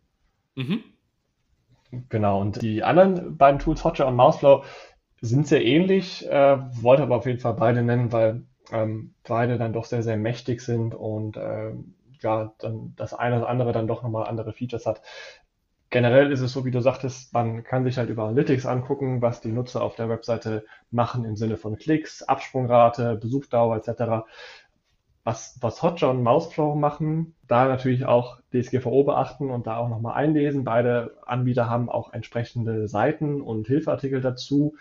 [0.55, 0.83] Mhm.
[2.09, 4.63] Genau, und die anderen beiden Tools, Hotjar und Mouseflow,
[5.21, 9.73] sind sehr ähnlich, äh, wollte aber auf jeden Fall beide nennen, weil ähm, beide dann
[9.73, 11.73] doch sehr, sehr mächtig sind und äh,
[12.21, 15.01] ja, dann das eine oder andere dann doch nochmal andere Features hat.
[15.91, 19.39] Generell ist es so, wie du sagtest, man kann sich halt über Analytics angucken, was
[19.39, 24.25] die Nutzer auf der Webseite machen im Sinne von Klicks, Absprungrate, Besuchdauer etc
[25.25, 30.15] was, was Hotjar und Mouseflow machen, da natürlich auch DSGVO beachten und da auch nochmal
[30.15, 30.63] einlesen.
[30.63, 34.75] Beide Anbieter haben auch entsprechende Seiten und Hilfeartikel dazu.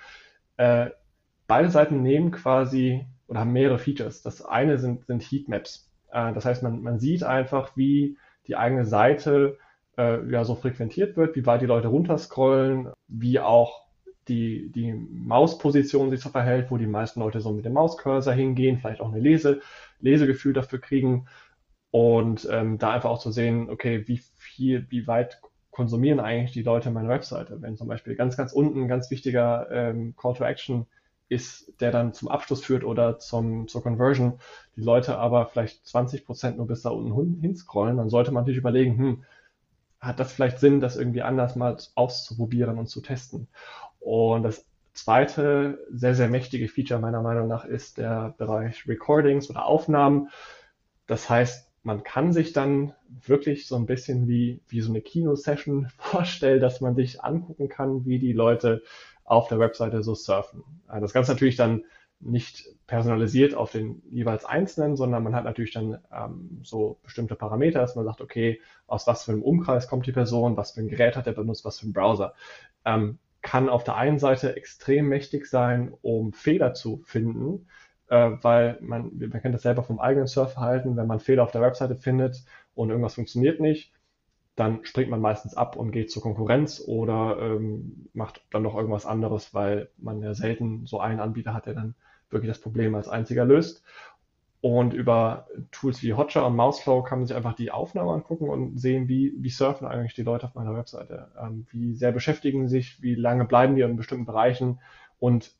[0.56, 0.90] Äh,
[1.46, 4.22] beide Seiten nehmen quasi oder haben mehrere Features.
[4.22, 5.90] Das eine sind, sind Heatmaps.
[6.10, 9.58] Äh, das heißt, man, man sieht einfach, wie die eigene Seite
[9.96, 13.84] äh, ja so frequentiert wird, wie weit die Leute runterscrollen, wie auch
[14.28, 18.78] die, die Mausposition sich so verhält, wo die meisten Leute so mit dem Mauscursor hingehen,
[18.78, 19.60] vielleicht auch eine Lese,
[20.00, 21.26] Lesegefühl dafür kriegen
[21.90, 25.40] und ähm, da einfach auch zu sehen, okay, wie viel, wie weit
[25.74, 27.60] konsumieren eigentlich die Leute meine Webseite.
[27.60, 30.86] Wenn zum Beispiel ganz, ganz unten ein ganz wichtiger ähm, Call to Action
[31.28, 34.38] ist, der dann zum Abschluss führt oder zum, zur Conversion,
[34.76, 38.60] die Leute aber vielleicht 20 Prozent nur bis da unten hinscrollen, dann sollte man natürlich
[38.60, 39.24] überlegen, hm,
[39.98, 43.48] hat das vielleicht Sinn, das irgendwie anders mal auszuprobieren und zu testen.
[43.98, 49.66] Und das zweite sehr, sehr mächtige Feature meiner Meinung nach ist der Bereich Recordings oder
[49.66, 50.28] Aufnahmen.
[51.08, 52.94] Das heißt, man kann sich dann
[53.26, 58.04] wirklich so ein bisschen wie, wie so eine Kino-Session vorstellen, dass man sich angucken kann,
[58.06, 58.82] wie die Leute
[59.24, 60.64] auf der Webseite so surfen.
[60.88, 61.84] Also das Ganze natürlich dann
[62.20, 67.80] nicht personalisiert auf den jeweils Einzelnen, sondern man hat natürlich dann ähm, so bestimmte Parameter,
[67.80, 70.88] dass man sagt, okay, aus was für einem Umkreis kommt die Person, was für ein
[70.88, 72.34] Gerät hat er benutzt, was für ein Browser.
[72.86, 77.66] Ähm, kann auf der einen Seite extrem mächtig sein, um Fehler zu finden,
[78.14, 81.62] äh, weil man, man kennt das selber vom eigenen Surfverhalten, wenn man Fehler auf der
[81.62, 82.44] Webseite findet
[82.76, 83.92] und irgendwas funktioniert nicht,
[84.54, 89.04] dann springt man meistens ab und geht zur Konkurrenz oder ähm, macht dann noch irgendwas
[89.04, 91.96] anderes, weil man ja selten so einen Anbieter hat, der dann
[92.30, 93.82] wirklich das Problem als einziger löst.
[94.60, 98.78] Und über Tools wie Hotjar und Mouseflow kann man sich einfach die Aufnahme angucken und
[98.78, 101.32] sehen, wie, wie surfen eigentlich die Leute auf meiner Webseite.
[101.38, 104.78] Ähm, wie sehr beschäftigen sich, wie lange bleiben die in bestimmten Bereichen.
[105.18, 105.52] Und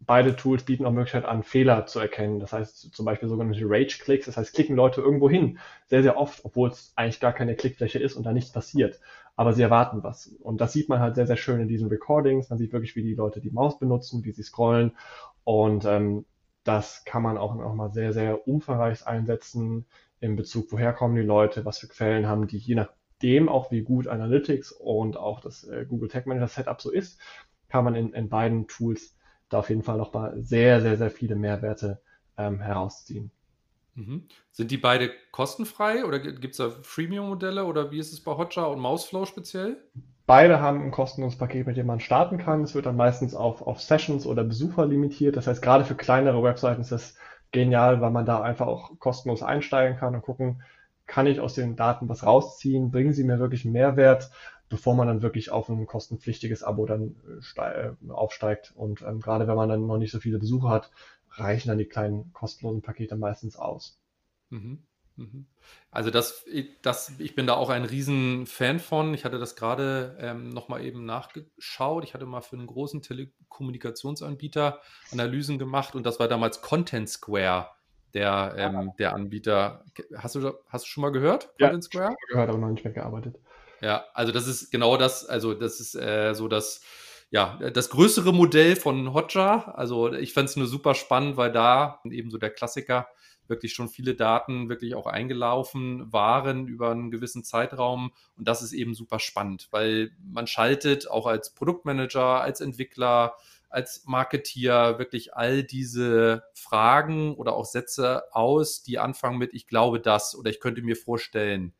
[0.00, 2.40] beide Tools bieten auch Möglichkeit an, Fehler zu erkennen.
[2.40, 4.26] Das heißt zum Beispiel sogenannte Rage-Clicks.
[4.26, 5.58] Das heißt, klicken Leute irgendwo hin.
[5.86, 9.00] Sehr, sehr oft, obwohl es eigentlich gar keine Klickfläche ist und da nichts passiert.
[9.36, 10.26] Aber sie erwarten was.
[10.26, 12.50] Und das sieht man halt sehr, sehr schön in diesen Recordings.
[12.50, 14.92] Man sieht wirklich, wie die Leute die Maus benutzen, wie sie scrollen.
[15.42, 16.24] Und ähm,
[16.64, 19.86] das kann man auch nochmal sehr, sehr umfangreich einsetzen
[20.20, 23.82] in Bezug, woher kommen die Leute, was für Quellen haben die, je nachdem auch wie
[23.82, 27.20] gut Analytics und auch das äh, Google Tag Manager Setup so ist,
[27.68, 29.14] kann man in, in beiden Tools
[29.54, 32.00] da auf jeden Fall nochmal sehr, sehr, sehr viele Mehrwerte
[32.36, 33.30] ähm, herausziehen.
[33.94, 34.26] Mhm.
[34.50, 38.70] Sind die beide kostenfrei oder gibt es da Freemium-Modelle oder wie ist es bei Hotjar
[38.70, 39.76] und Mouseflow speziell?
[40.26, 42.62] Beide haben ein kostenloses Paket, mit dem man starten kann.
[42.62, 45.36] Es wird dann meistens auf, auf Sessions oder Besucher limitiert.
[45.36, 47.14] Das heißt, gerade für kleinere Webseiten ist das
[47.52, 50.62] genial, weil man da einfach auch kostenlos einsteigen kann und gucken,
[51.06, 52.90] kann ich aus den Daten was rausziehen?
[52.90, 54.30] Bringen sie mir wirklich einen Mehrwert,
[54.68, 57.16] bevor man dann wirklich auf ein kostenpflichtiges Abo dann
[57.56, 58.72] äh, aufsteigt?
[58.74, 60.90] Und ähm, gerade wenn man dann noch nicht so viele Besucher hat,
[61.30, 64.00] reichen dann die kleinen kostenlosen Pakete meistens aus.
[64.50, 64.84] Mhm.
[65.16, 65.46] Mhm.
[65.90, 66.44] Also das,
[66.82, 69.14] das, ich bin da auch ein Riesenfan von.
[69.14, 72.04] Ich hatte das gerade ähm, nochmal eben nachgeschaut.
[72.04, 74.80] Ich hatte mal für einen großen Telekommunikationsanbieter
[75.12, 77.68] Analysen gemacht und das war damals Content Square,
[78.12, 79.84] der, ähm, der Anbieter.
[80.16, 81.50] Hast du, hast du schon mal gehört?
[81.58, 82.08] Content ja, Square?
[82.08, 83.38] Schon gehört, aber noch nicht mehr gearbeitet.
[83.84, 86.80] Ja, also das ist genau das, also das ist äh, so das,
[87.28, 89.76] ja, das größere Modell von Hotjar.
[89.76, 93.08] Also ich fand es nur super spannend, weil da eben so der Klassiker
[93.46, 98.14] wirklich schon viele Daten wirklich auch eingelaufen waren über einen gewissen Zeitraum.
[98.38, 103.34] Und das ist eben super spannend, weil man schaltet auch als Produktmanager, als Entwickler,
[103.68, 110.00] als Marketier wirklich all diese Fragen oder auch Sätze aus, die anfangen mit ich glaube
[110.00, 111.74] das oder ich könnte mir vorstellen,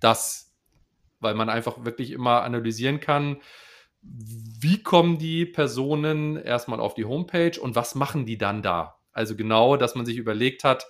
[0.00, 0.45] das,
[1.20, 3.38] weil man einfach wirklich immer analysieren kann,
[4.02, 8.98] wie kommen die Personen erstmal auf die Homepage und was machen die dann da?
[9.12, 10.86] Also genau, dass man sich überlegt hat,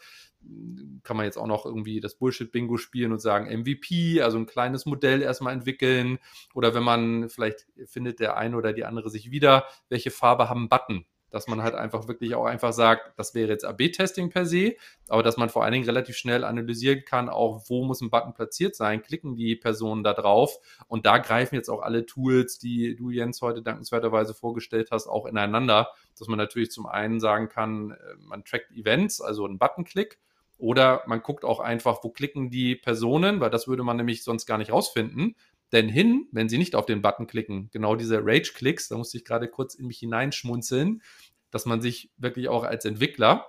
[1.02, 4.86] kann man jetzt auch noch irgendwie das Bullshit-Bingo spielen und sagen MVP, also ein kleines
[4.86, 6.18] Modell erstmal entwickeln.
[6.54, 10.68] Oder wenn man vielleicht findet der eine oder die andere sich wieder, welche Farbe haben
[10.68, 11.04] Button?
[11.30, 14.76] Dass man halt einfach wirklich auch einfach sagt, das wäre jetzt AB-Testing per se,
[15.08, 18.34] aber dass man vor allen Dingen relativ schnell analysieren kann, auch wo muss ein Button
[18.34, 20.58] platziert sein, klicken die Personen da drauf
[20.88, 25.26] und da greifen jetzt auch alle Tools, die du Jens heute dankenswerterweise vorgestellt hast, auch
[25.26, 30.18] ineinander, dass man natürlich zum einen sagen kann, äh, man trackt Events, also einen Button-Klick,
[30.58, 34.46] oder man guckt auch einfach, wo klicken die Personen, weil das würde man nämlich sonst
[34.46, 35.36] gar nicht rausfinden.
[35.72, 39.24] Denn hin, wenn Sie nicht auf den Button klicken, genau diese Rage-Klicks, da musste ich
[39.24, 41.02] gerade kurz in mich hineinschmunzeln,
[41.50, 43.46] dass man sich wirklich auch als Entwickler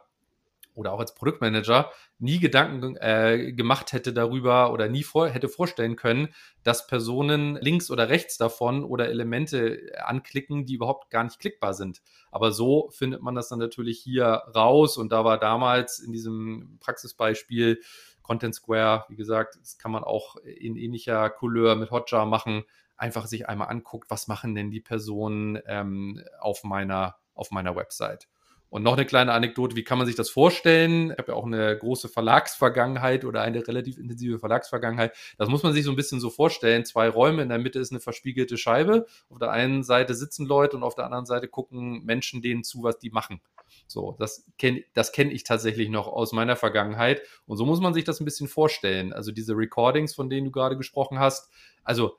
[0.77, 5.95] oder auch als Produktmanager nie Gedanken äh, gemacht hätte darüber oder nie vor, hätte vorstellen
[5.95, 6.29] können,
[6.63, 12.01] dass Personen links oder rechts davon oder Elemente anklicken, die überhaupt gar nicht klickbar sind.
[12.31, 16.77] Aber so findet man das dann natürlich hier raus und da war damals in diesem
[16.79, 17.81] Praxisbeispiel
[18.27, 22.65] Content Square, wie gesagt, das kann man auch in ähnlicher Couleur mit Hotjar machen.
[22.97, 28.27] Einfach sich einmal anguckt, was machen denn die Personen ähm, auf, meiner, auf meiner Website.
[28.69, 31.11] Und noch eine kleine Anekdote, wie kann man sich das vorstellen?
[31.11, 35.15] Ich habe ja auch eine große Verlagsvergangenheit oder eine relativ intensive Verlagsvergangenheit.
[35.37, 36.83] Das muss man sich so ein bisschen so vorstellen.
[36.83, 39.05] Zwei Räume, in der Mitte ist eine verspiegelte Scheibe.
[39.29, 42.83] Auf der einen Seite sitzen Leute und auf der anderen Seite gucken Menschen denen zu,
[42.83, 43.39] was die machen.
[43.87, 47.21] So, das kenne das kenn ich tatsächlich noch aus meiner Vergangenheit.
[47.45, 49.13] Und so muss man sich das ein bisschen vorstellen.
[49.13, 51.49] Also diese Recordings, von denen du gerade gesprochen hast,
[51.83, 52.17] also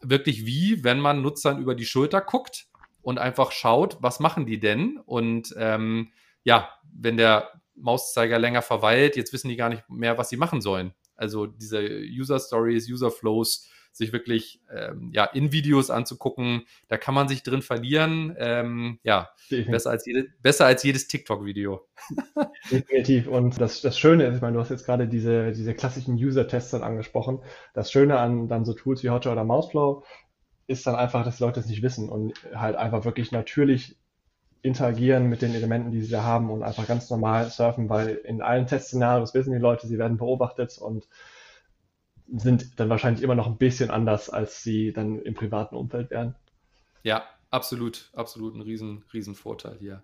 [0.00, 2.66] wirklich wie, wenn man Nutzern über die Schulter guckt
[3.02, 4.98] und einfach schaut, was machen die denn?
[5.04, 6.12] Und ähm,
[6.44, 10.60] ja, wenn der Mauszeiger länger verweilt, jetzt wissen die gar nicht mehr, was sie machen
[10.60, 10.94] sollen.
[11.16, 16.62] Also diese User Stories, User Flows, sich wirklich ähm, ja, in Videos anzugucken.
[16.88, 18.34] Da kann man sich drin verlieren.
[18.38, 21.86] Ähm, ja, besser als, jede, besser als jedes TikTok-Video.
[22.70, 23.28] Definitiv.
[23.28, 26.70] Und das, das Schöne ist, ich meine, du hast jetzt gerade diese, diese klassischen User-Tests
[26.70, 27.40] dann angesprochen.
[27.74, 30.04] Das Schöne an dann so Tools wie Hotjar oder Mouseflow
[30.66, 33.96] ist dann einfach, dass die Leute es nicht wissen und halt einfach wirklich natürlich
[34.62, 38.40] interagieren mit den Elementen, die sie da haben und einfach ganz normal surfen, weil in
[38.42, 41.08] allen Testszenarios wissen die Leute, sie werden beobachtet und
[42.34, 46.34] sind dann wahrscheinlich immer noch ein bisschen anders, als sie dann im privaten Umfeld wären.
[47.02, 50.02] Ja, absolut, absolut ein riesen, riesen Vorteil hier.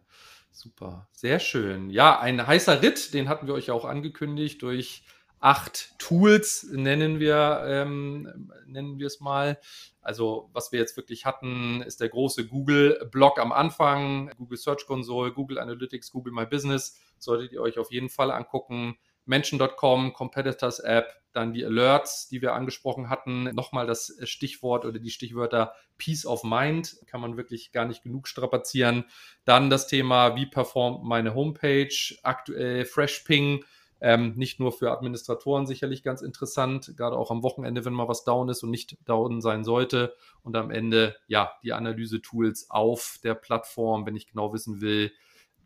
[0.50, 1.90] Super, sehr schön.
[1.90, 5.04] Ja, ein heißer Ritt, den hatten wir euch ja auch angekündigt durch
[5.40, 9.58] acht Tools, nennen wir, ähm, nennen wir es mal.
[10.00, 15.32] Also, was wir jetzt wirklich hatten, ist der große Google-Blog am Anfang, Google Search Console,
[15.32, 16.98] Google Analytics, Google My Business.
[17.18, 18.96] Solltet ihr euch auf jeden Fall angucken.
[19.26, 23.44] Menschen.com, Competitors App, dann die Alerts, die wir angesprochen hatten.
[23.54, 28.28] Nochmal das Stichwort oder die Stichwörter Peace of Mind, kann man wirklich gar nicht genug
[28.28, 29.04] strapazieren.
[29.44, 33.64] Dann das Thema, wie performt meine Homepage, aktuell Freshping.
[34.00, 38.22] Ähm, nicht nur für Administratoren sicherlich ganz interessant, gerade auch am Wochenende, wenn mal was
[38.22, 40.14] down ist und nicht down sein sollte.
[40.42, 45.12] Und am Ende, ja, die Analyse-Tools auf der Plattform, wenn ich genau wissen will,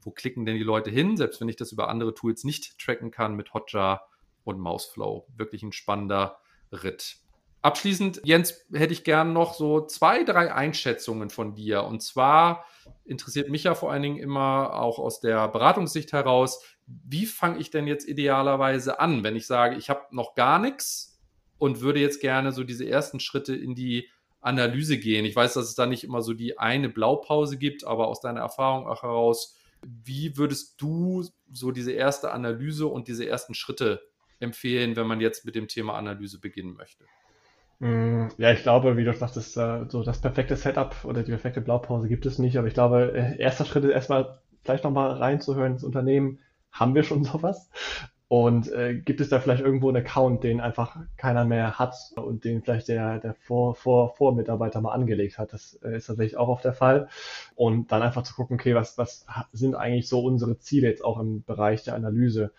[0.00, 3.10] wo klicken denn die Leute hin, selbst wenn ich das über andere Tools nicht tracken
[3.10, 4.08] kann mit Hotjar
[4.44, 5.26] und Mouseflow.
[5.36, 6.38] Wirklich ein spannender
[6.72, 7.16] Ritt.
[7.62, 11.84] Abschließend, Jens, hätte ich gern noch so zwei, drei Einschätzungen von dir.
[11.84, 12.64] Und zwar
[13.04, 17.70] interessiert mich ja vor allen Dingen immer auch aus der Beratungssicht heraus, wie fange ich
[17.70, 21.20] denn jetzt idealerweise an, wenn ich sage, ich habe noch gar nichts
[21.58, 24.08] und würde jetzt gerne so diese ersten Schritte in die
[24.40, 25.24] Analyse gehen.
[25.24, 28.40] Ich weiß, dass es da nicht immer so die eine Blaupause gibt, aber aus deiner
[28.40, 34.02] Erfahrung auch heraus, wie würdest du so diese erste Analyse und diese ersten Schritte
[34.42, 37.04] empfehlen, wenn man jetzt mit dem Thema Analyse beginnen möchte?
[37.78, 41.60] Mm, ja, ich glaube, wie du sagtest, äh, so das perfekte Setup oder die perfekte
[41.60, 45.72] Blaupause gibt es nicht, aber ich glaube, äh, erster Schritt ist erstmal vielleicht nochmal reinzuhören
[45.72, 46.38] ins Unternehmen,
[46.70, 47.70] haben wir schon sowas?
[48.28, 52.44] Und äh, gibt es da vielleicht irgendwo einen Account, den einfach keiner mehr hat und
[52.44, 55.52] den vielleicht der, der Vor, Vor, Vormitarbeiter mal angelegt hat?
[55.52, 57.08] Das äh, ist tatsächlich auch oft der Fall.
[57.56, 61.20] Und dann einfach zu gucken, okay, was, was sind eigentlich so unsere Ziele jetzt auch
[61.20, 62.52] im Bereich der Analyse?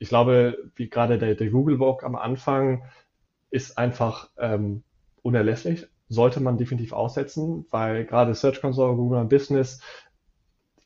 [0.00, 2.84] Ich glaube, wie gerade der, der Google Walk am Anfang
[3.50, 4.82] ist einfach ähm,
[5.22, 5.86] unerlässlich.
[6.08, 9.80] Sollte man definitiv aussetzen, weil gerade Search Console, Google Business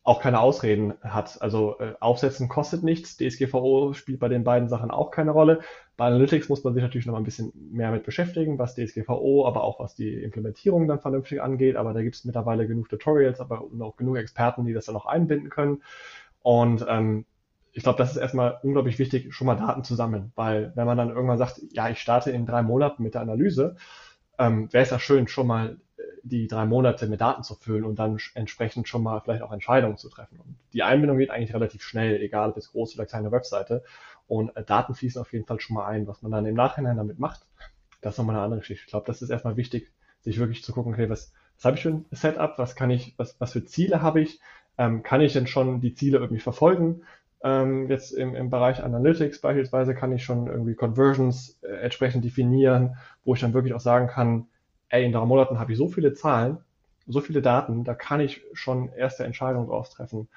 [0.02, 1.40] auch keine Ausreden hat.
[1.40, 3.16] Also äh, aufsetzen kostet nichts.
[3.16, 5.60] DSGVO spielt bei den beiden Sachen auch keine Rolle.
[5.96, 9.46] Bei Analytics muss man sich natürlich noch mal ein bisschen mehr mit beschäftigen, was DSGVO,
[9.46, 11.76] aber auch was die Implementierung dann vernünftig angeht.
[11.76, 15.06] Aber da gibt es mittlerweile genug Tutorials, aber auch genug Experten, die das dann auch
[15.06, 15.82] einbinden können.
[16.42, 17.24] Und ähm,
[17.74, 20.96] ich glaube, das ist erstmal unglaublich wichtig, schon mal Daten zu sammeln, weil wenn man
[20.96, 23.76] dann irgendwann sagt, ja, ich starte in drei Monaten mit der Analyse,
[24.38, 25.76] ähm, wäre es ja schön, schon mal
[26.22, 29.98] die drei Monate mit Daten zu füllen und dann entsprechend schon mal vielleicht auch Entscheidungen
[29.98, 30.40] zu treffen.
[30.40, 33.82] Und die Einbindung geht eigentlich relativ schnell, egal ob es große oder kleine Webseite.
[34.26, 36.06] Und äh, Daten fließen auf jeden Fall schon mal ein.
[36.06, 37.46] Was man dann im Nachhinein damit macht,
[38.00, 38.84] das ist nochmal eine andere Geschichte.
[38.86, 41.82] Ich glaube, das ist erstmal wichtig, sich wirklich zu gucken, okay, was, was habe ich
[41.82, 44.40] für ein Setup, was kann ich, was, was für Ziele habe ich,
[44.78, 47.02] ähm, kann ich denn schon die Ziele irgendwie verfolgen?
[47.44, 52.96] Ähm, jetzt im, im Bereich Analytics beispielsweise kann ich schon irgendwie Conversions äh, entsprechend definieren,
[53.22, 54.46] wo ich dann wirklich auch sagen kann,
[54.88, 56.58] ey, in drei Monaten habe ich so viele Zahlen,
[57.06, 60.28] so viele Daten, da kann ich schon erste Entscheidungen draus treffen.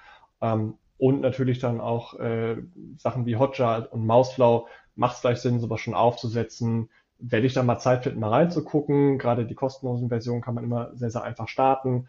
[0.41, 2.58] Ähm, und natürlich dann auch äh,
[2.97, 6.89] Sachen wie Hotjar und Mouseflow macht es vielleicht Sinn, sowas schon aufzusetzen.
[7.20, 9.18] Werde ich da mal Zeit finden, mal reinzugucken.
[9.18, 12.08] Gerade die kostenlosen Versionen kann man immer sehr, sehr einfach starten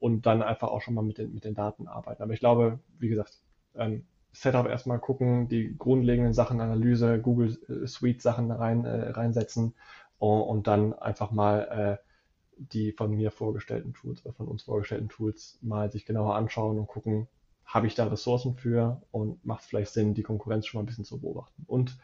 [0.00, 2.22] und dann einfach auch schon mal mit den, mit den Daten arbeiten.
[2.22, 3.38] Aber ich glaube, wie gesagt,
[3.76, 9.74] ähm, Setup erstmal gucken, die grundlegenden Sachen, Analyse, Google äh, Suite Sachen rein, äh, reinsetzen
[10.18, 12.12] und dann einfach mal äh,
[12.56, 16.86] die von mir vorgestellten Tools oder von uns vorgestellten Tools mal sich genauer anschauen und
[16.86, 17.28] gucken,
[17.64, 20.86] habe ich da Ressourcen für und macht es vielleicht Sinn, die Konkurrenz schon mal ein
[20.86, 21.64] bisschen zu beobachten.
[21.66, 21.98] Und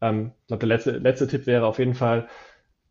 [0.00, 2.28] ähm, ich glaube, der letzte, letzte Tipp wäre auf jeden Fall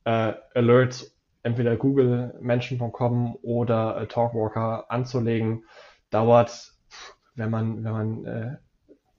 [0.05, 5.65] äh, Alerts entweder Google Menschen.com oder äh, Talkwalker anzulegen.
[6.09, 6.73] Dauert,
[7.35, 8.57] wenn man, wenn man äh,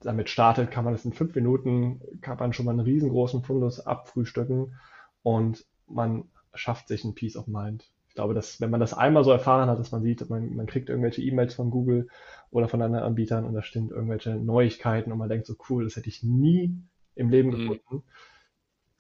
[0.05, 3.81] damit startet, kann man das in fünf Minuten, kann man schon mal einen riesengroßen Fundus
[3.81, 4.77] abfrühstücken
[5.23, 6.25] und man
[6.55, 7.91] schafft sich ein Peace of Mind.
[8.09, 10.67] Ich glaube, dass wenn man das einmal so erfahren hat, dass man sieht, man, man
[10.67, 12.09] kriegt irgendwelche E-Mails von Google
[12.51, 15.97] oder von anderen Anbietern und da stehen irgendwelche Neuigkeiten und man denkt so cool, das
[15.97, 16.77] hätte ich nie
[17.17, 17.53] im Leben mhm.
[17.69, 18.05] gefunden.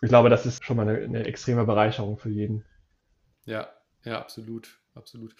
[0.02, 2.64] Ich glaube, das ist schon mal eine, eine extreme Bereicherung für jeden.
[3.44, 3.68] Ja,
[4.02, 5.34] ja, absolut, absolut.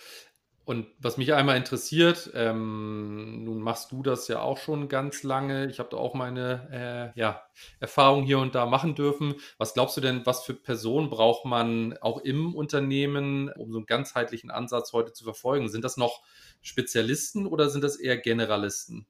[0.65, 5.67] Und was mich einmal interessiert, ähm, nun machst du das ja auch schon ganz lange.
[5.67, 7.43] Ich habe da auch meine äh, ja,
[7.81, 9.35] Erfahrung hier und da machen dürfen.
[9.59, 13.87] Was glaubst du denn, was für Personen braucht man auch im Unternehmen, um so einen
[13.87, 15.69] ganzheitlichen Ansatz heute zu verfolgen?
[15.69, 16.23] Sind das noch
[16.63, 19.07] Spezialisten oder sind das eher Generalisten?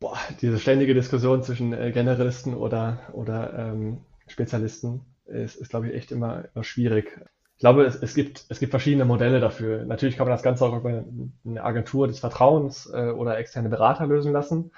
[0.00, 5.94] Boah, diese ständige Diskussion zwischen äh, Generalisten oder, oder ähm, Spezialisten ist, ist glaube ich,
[5.94, 7.20] echt immer, immer schwierig
[7.58, 9.84] ich glaube, es, es, gibt, es gibt verschiedene Modelle dafür.
[9.84, 11.02] Natürlich kann man das Ganze auch über
[11.44, 14.70] eine Agentur des Vertrauens äh, oder externe Berater lösen lassen.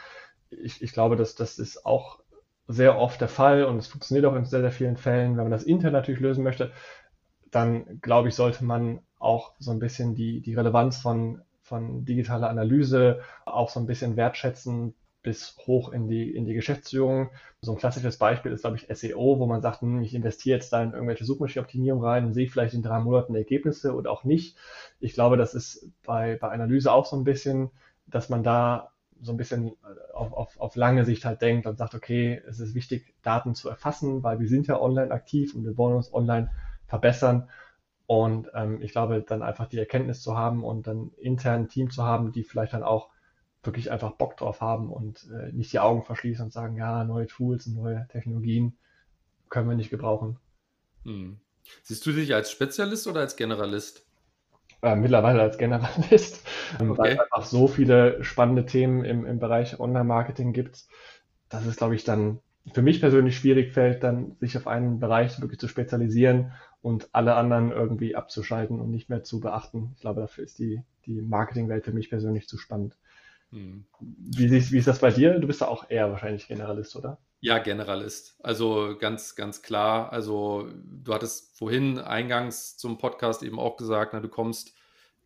[0.48, 2.20] Ich, ich glaube, dass das ist auch
[2.68, 5.32] sehr oft der Fall und es funktioniert auch in sehr, sehr vielen Fällen.
[5.36, 6.72] Wenn man das intern natürlich lösen möchte,
[7.50, 12.48] dann glaube ich, sollte man auch so ein bisschen die, die Relevanz von, von digitaler
[12.48, 17.30] Analyse auch so ein bisschen wertschätzen, bis hoch in die, in die Geschäftsführung.
[17.60, 20.72] So ein klassisches Beispiel ist, glaube ich, SEO, wo man sagt, hm, ich investiere jetzt
[20.72, 24.56] da in irgendwelche Suchmaschinenoptimierung rein und sehe vielleicht in drei Monaten Ergebnisse oder auch nicht.
[24.98, 27.70] Ich glaube, das ist bei, bei Analyse auch so ein bisschen,
[28.06, 29.72] dass man da so ein bisschen
[30.14, 33.68] auf, auf, auf lange Sicht halt denkt und sagt, okay, es ist wichtig, Daten zu
[33.68, 36.50] erfassen, weil wir sind ja online aktiv und wir wollen uns online
[36.86, 37.48] verbessern.
[38.06, 41.90] Und ähm, ich glaube, dann einfach die Erkenntnis zu haben und dann intern ein Team
[41.90, 43.10] zu haben, die vielleicht dann auch
[43.62, 47.26] wirklich einfach Bock drauf haben und äh, nicht die Augen verschließen und sagen, ja, neue
[47.26, 48.76] Tools und neue Technologien
[49.48, 50.38] können wir nicht gebrauchen.
[51.04, 51.40] Hm.
[51.82, 54.06] Siehst du dich als Spezialist oder als Generalist?
[54.82, 56.46] Äh, mittlerweile als Generalist,
[56.78, 56.98] okay.
[56.98, 60.86] weil es einfach so viele spannende Themen im, im Bereich Online-Marketing gibt,
[61.50, 62.40] dass es, glaube ich, dann
[62.72, 66.52] für mich persönlich schwierig fällt, dann sich auf einen Bereich wirklich zu spezialisieren
[66.82, 69.92] und alle anderen irgendwie abzuschalten und nicht mehr zu beachten.
[69.96, 72.96] Ich glaube, dafür ist die, die Marketingwelt für mich persönlich zu spannend.
[73.50, 73.84] Hm.
[74.00, 75.38] Wie, wie ist das bei dir?
[75.38, 77.18] Du bist da auch eher wahrscheinlich Generalist, oder?
[77.40, 78.36] Ja, Generalist.
[78.42, 80.12] Also ganz, ganz klar.
[80.12, 84.74] Also du hattest vorhin eingangs zum Podcast eben auch gesagt, na, du kommst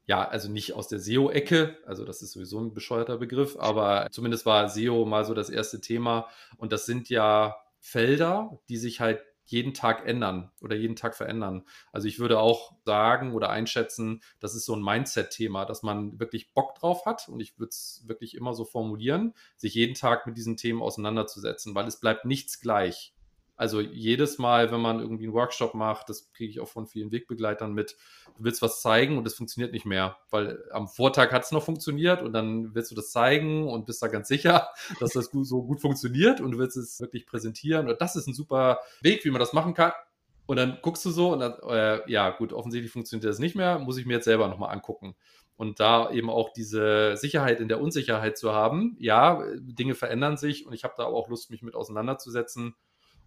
[0.07, 4.45] ja, also nicht aus der SEO-Ecke, also das ist sowieso ein bescheuerter Begriff, aber zumindest
[4.45, 6.29] war SEO mal so das erste Thema.
[6.59, 11.65] Und das sind ja Felder, die sich halt jeden Tag ändern oder jeden Tag verändern.
[11.93, 16.53] Also ich würde auch sagen oder einschätzen, das ist so ein Mindset-Thema, dass man wirklich
[16.53, 20.37] Bock drauf hat und ich würde es wirklich immer so formulieren, sich jeden Tag mit
[20.37, 23.15] diesen Themen auseinanderzusetzen, weil es bleibt nichts gleich.
[23.57, 27.13] Also jedes Mal, wenn man irgendwie einen Workshop macht, das kriege ich auch von vielen
[27.13, 27.97] Wegbegleitern mit,
[28.37, 31.63] du willst was zeigen und es funktioniert nicht mehr, weil am Vortag hat es noch
[31.63, 34.69] funktioniert und dann willst du das zeigen und bist da ganz sicher,
[35.01, 38.35] dass das so gut funktioniert und du willst es wirklich präsentieren und das ist ein
[38.35, 39.93] super Weg, wie man das machen kann.
[40.47, 43.79] Und dann guckst du so und dann, äh, ja gut, offensichtlich funktioniert das nicht mehr,
[43.79, 45.15] muss ich mir jetzt selber nochmal angucken.
[45.57, 50.67] Und da eben auch diese Sicherheit in der Unsicherheit zu haben, ja, Dinge verändern sich
[50.67, 52.75] und ich habe da auch Lust, mich mit auseinanderzusetzen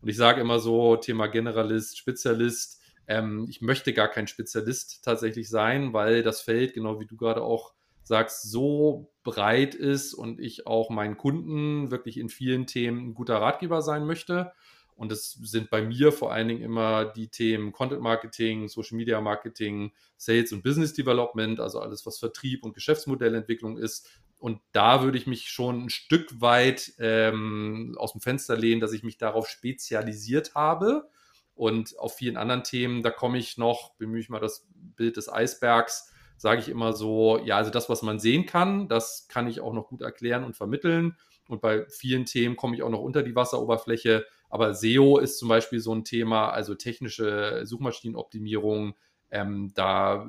[0.01, 2.81] und ich sage immer so, Thema Generalist, Spezialist.
[3.07, 7.41] Ähm, ich möchte gar kein Spezialist tatsächlich sein, weil das Feld, genau wie du gerade
[7.41, 7.73] auch
[8.03, 13.41] sagst, so breit ist und ich auch meinen Kunden wirklich in vielen Themen ein guter
[13.41, 14.53] Ratgeber sein möchte.
[14.95, 19.21] Und es sind bei mir vor allen Dingen immer die Themen Content Marketing, Social Media
[19.21, 24.09] Marketing, Sales und Business Development, also alles, was Vertrieb und Geschäftsmodellentwicklung ist.
[24.37, 28.93] Und da würde ich mich schon ein Stück weit ähm, aus dem Fenster lehnen, dass
[28.93, 31.09] ich mich darauf spezialisiert habe.
[31.55, 35.27] Und auf vielen anderen Themen, da komme ich noch, bemühe ich mal das Bild des
[35.27, 39.59] Eisbergs, sage ich immer so, ja, also das, was man sehen kann, das kann ich
[39.59, 41.17] auch noch gut erklären und vermitteln.
[41.47, 44.25] Und bei vielen Themen komme ich auch noch unter die Wasseroberfläche.
[44.49, 48.95] Aber SEO ist zum Beispiel so ein Thema, also technische Suchmaschinenoptimierung,
[49.31, 50.27] ähm, da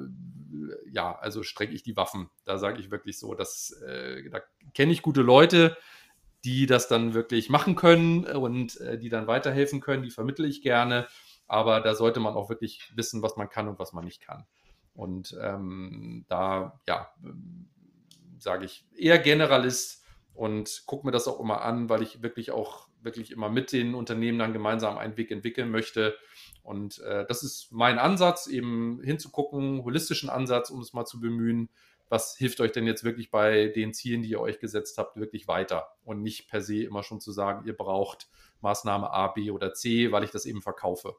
[0.91, 2.31] ja, also streng ich die Waffen.
[2.45, 4.41] Da sage ich wirklich so, dass äh, da
[4.75, 5.77] kenne ich gute Leute,
[6.45, 10.03] die das dann wirklich machen können und äh, die dann weiterhelfen können.
[10.03, 11.07] Die vermittle ich gerne.
[11.47, 14.47] Aber da sollte man auch wirklich wissen, was man kann und was man nicht kann.
[14.95, 17.11] Und ähm, da, ja,
[18.39, 22.89] sage ich eher Generalist und gucke mir das auch immer an, weil ich wirklich auch
[23.01, 26.17] wirklich immer mit den Unternehmen dann gemeinsam einen Weg entwickeln möchte
[26.69, 31.71] und äh, das ist mein Ansatz, eben hinzugucken, holistischen Ansatz, um es mal zu bemühen.
[32.11, 35.49] Was hilft euch denn jetzt wirklich bei den Zielen, die ihr euch gesetzt habt, wirklich
[35.49, 35.89] weiter?
[36.05, 38.29] Und nicht per se immer schon zu sagen, ihr braucht
[38.61, 41.17] Maßnahme A, B oder C, weil ich das eben verkaufe.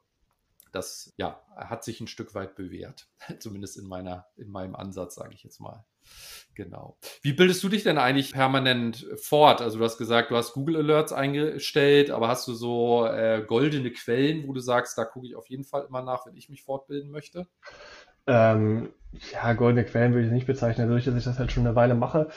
[0.72, 3.08] Das ja, hat sich ein Stück weit bewährt,
[3.40, 5.84] zumindest in meiner, in meinem Ansatz, sage ich jetzt mal.
[6.56, 6.98] Genau.
[7.22, 9.62] Wie bildest du dich denn eigentlich permanent fort?
[9.62, 13.92] Also du hast gesagt, du hast Google Alerts eingestellt, aber hast du so äh, goldene
[13.92, 16.64] Quellen, wo du sagst, da gucke ich auf jeden Fall immer nach, wenn ich mich
[16.64, 17.48] fortbilden möchte?
[18.28, 18.90] Ähm,
[19.32, 20.88] ja, goldene Quellen würde ich nicht bezeichnen.
[20.88, 22.28] Dadurch, dass ich das halt schon eine Weile mache,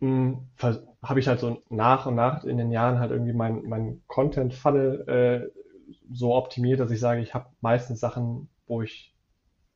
[0.00, 0.46] hm,
[1.02, 5.08] habe ich halt so nach und nach in den Jahren halt irgendwie mein, mein Content-Funnel
[5.08, 5.60] äh,
[6.12, 9.14] so optimiert, dass ich sage, ich habe meistens Sachen, wo ich,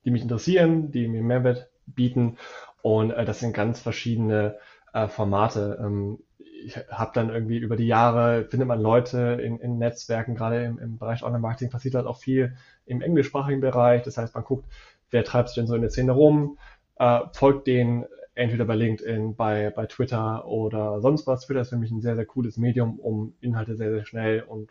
[0.04, 2.38] die mich interessieren, die mir Mehrwert bieten
[2.82, 4.56] und äh, das sind ganz verschiedene
[4.92, 5.78] äh, Formate.
[5.80, 6.18] Ähm,
[6.62, 10.78] ich habe dann irgendwie über die Jahre, findet man Leute in, in Netzwerken, gerade im,
[10.78, 12.56] im Bereich Online-Marketing passiert halt auch viel
[12.86, 14.02] im englischsprachigen Bereich.
[14.02, 14.66] Das heißt, man guckt,
[15.10, 16.58] wer treibt sich denn so in der Szene rum,
[16.98, 18.04] äh, folgt denen
[18.34, 21.46] entweder bei LinkedIn, bei, bei Twitter oder sonst was.
[21.46, 24.70] Twitter ist für mich ein sehr, sehr cooles Medium, um Inhalte sehr, sehr schnell und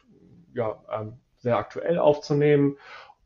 [0.53, 2.78] ja, ähm, sehr aktuell aufzunehmen.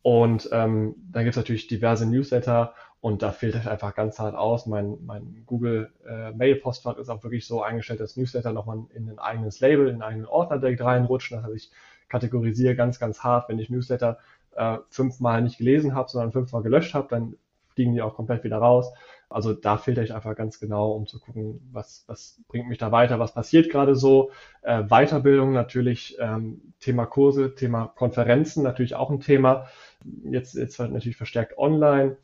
[0.01, 2.73] Und ähm, dann gibt es natürlich diverse Newsletter
[3.03, 4.65] und da fehlt es einfach ganz hart aus.
[4.65, 9.19] Mein, mein Google äh, Mail-Postfach ist auch wirklich so eingestellt, dass Newsletter nochmal in ein
[9.19, 11.35] eigenes Label, in einen eigenen Ordner direkt reinrutschen.
[11.35, 11.71] Das heißt, ich
[12.07, 14.19] kategorisiere ganz, ganz hart, wenn ich Newsletter
[14.55, 17.35] äh, fünfmal nicht gelesen habe, sondern fünfmal gelöscht habe, dann
[17.73, 18.93] fliegen die auch komplett wieder raus.
[19.27, 22.93] Also da filter ich einfach ganz genau, um zu gucken, was, was bringt mich da
[22.93, 24.31] weiter, was passiert gerade so.
[24.61, 29.65] Äh, Weiterbildung natürlich, ähm, Thema Kurse, Thema Konferenzen natürlich auch ein Thema.
[30.23, 32.15] Jetzt, jetzt halt natürlich verstärkt online.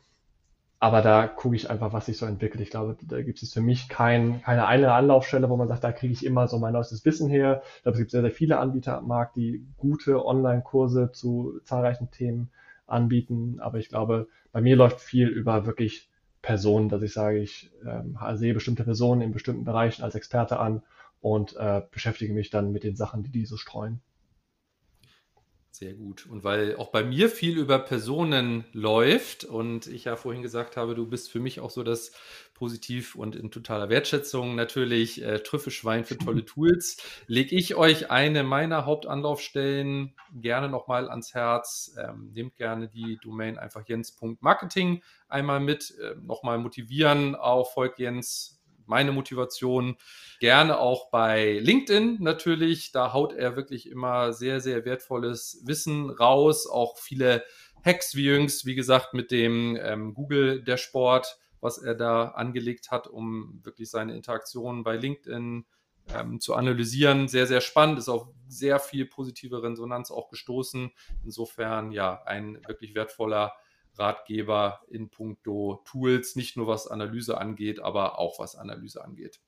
[0.82, 2.62] Aber da gucke ich einfach, was sich so entwickelt.
[2.62, 5.92] Ich glaube, da gibt es für mich kein, keine eine Anlaufstelle, wo man sagt, da
[5.92, 7.62] kriege ich immer so mein neuestes Wissen her.
[7.76, 12.10] Ich glaube, es gibt sehr, sehr viele Anbieter am Markt, die gute Online-Kurse zu zahlreichen
[12.10, 12.50] Themen
[12.86, 13.58] anbieten.
[13.60, 16.08] Aber ich glaube, bei mir läuft viel über wirklich
[16.40, 20.82] Personen, dass ich sage, ich äh, sehe bestimmte Personen in bestimmten Bereichen als Experte an
[21.20, 24.00] und äh, beschäftige mich dann mit den Sachen, die die so streuen.
[25.72, 26.26] Sehr gut.
[26.26, 30.96] Und weil auch bei mir viel über Personen läuft und ich ja vorhin gesagt habe,
[30.96, 32.10] du bist für mich auch so das
[32.54, 36.98] positiv und in totaler Wertschätzung natürlich äh, Trüffelschwein für tolle Tools,
[37.28, 41.96] lege ich euch eine meiner Hauptanlaufstellen gerne nochmal ans Herz.
[41.96, 48.59] Ähm, nehmt gerne die Domain einfach jens.marketing einmal mit, äh, nochmal motivieren, auch folgt Jens
[48.90, 49.96] meine Motivation.
[50.40, 52.92] Gerne auch bei LinkedIn natürlich.
[52.92, 56.66] Da haut er wirklich immer sehr, sehr wertvolles Wissen raus.
[56.66, 57.44] Auch viele
[57.82, 63.06] Hacks wie jüngst, wie gesagt, mit dem ähm, Google Dashboard, was er da angelegt hat,
[63.06, 65.64] um wirklich seine Interaktionen bei LinkedIn
[66.14, 67.28] ähm, zu analysieren.
[67.28, 70.90] Sehr, sehr spannend, ist auf sehr viel positive Resonanz auch gestoßen.
[71.24, 73.52] Insofern ja, ein wirklich wertvoller
[73.98, 79.40] Ratgeber in puncto Tools, nicht nur was Analyse angeht, aber auch was Analyse angeht.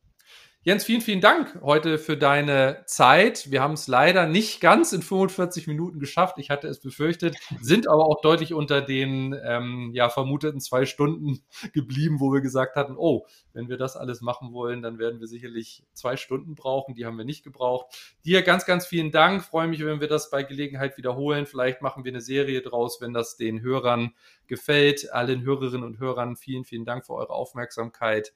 [0.64, 3.50] Jens, vielen, vielen Dank heute für deine Zeit.
[3.50, 6.38] Wir haben es leider nicht ganz in 45 Minuten geschafft.
[6.38, 11.40] Ich hatte es befürchtet, sind aber auch deutlich unter den ähm, ja, vermuteten zwei Stunden
[11.72, 15.26] geblieben, wo wir gesagt hatten, oh, wenn wir das alles machen wollen, dann werden wir
[15.26, 16.94] sicherlich zwei Stunden brauchen.
[16.94, 17.86] Die haben wir nicht gebraucht.
[18.24, 19.42] Dir ganz, ganz vielen Dank.
[19.42, 21.46] Freue mich, wenn wir das bei Gelegenheit wiederholen.
[21.46, 24.12] Vielleicht machen wir eine Serie draus, wenn das den Hörern
[24.46, 25.12] gefällt.
[25.12, 28.32] Allen Hörerinnen und Hörern vielen, vielen Dank für eure Aufmerksamkeit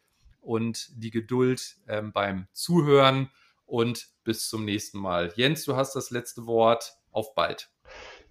[0.46, 3.30] und die Geduld ähm, beim Zuhören
[3.66, 5.32] und bis zum nächsten Mal.
[5.34, 6.94] Jens, du hast das letzte Wort.
[7.10, 7.70] Auf bald.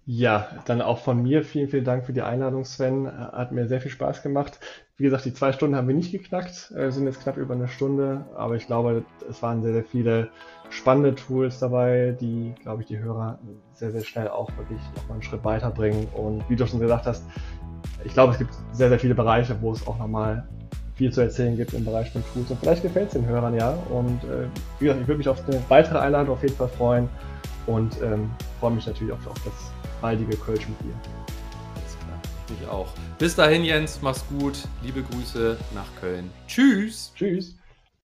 [0.04, 3.10] Ja, dann auch von mir vielen, vielen Dank für die Einladung, Sven.
[3.10, 4.60] Hat mir sehr viel Spaß gemacht.
[4.96, 7.66] Wie gesagt, die zwei Stunden haben wir nicht geknackt, äh, sind jetzt knapp über eine
[7.66, 10.30] Stunde, aber ich glaube, es waren sehr, sehr viele
[10.70, 13.40] spannende Tools dabei, die, glaube ich, die Hörer
[13.72, 16.06] sehr, sehr schnell auch wirklich nochmal einen Schritt weiterbringen.
[16.14, 17.24] Und wie du schon gesagt hast,
[18.04, 20.48] ich glaube, es gibt sehr, sehr viele Bereiche, wo es auch nochmal
[20.96, 22.50] viel zu erzählen gibt im Bereich von Tools.
[22.50, 23.70] Und vielleicht gefällt es den Hörern ja.
[23.90, 27.08] Und äh, wie gesagt, ich würde mich auf eine weitere Einladung auf jeden Fall freuen
[27.66, 28.30] und ähm,
[28.60, 29.54] freue mich natürlich auch auf das
[30.00, 30.94] baldige Kölsch mit dir.
[31.74, 32.18] Alles klar,
[32.60, 32.88] ich auch.
[33.18, 34.56] Bis dahin, Jens, mach's gut.
[34.82, 36.30] Liebe Grüße nach Köln.
[36.46, 37.12] Tschüss.
[37.14, 37.54] Tschüss.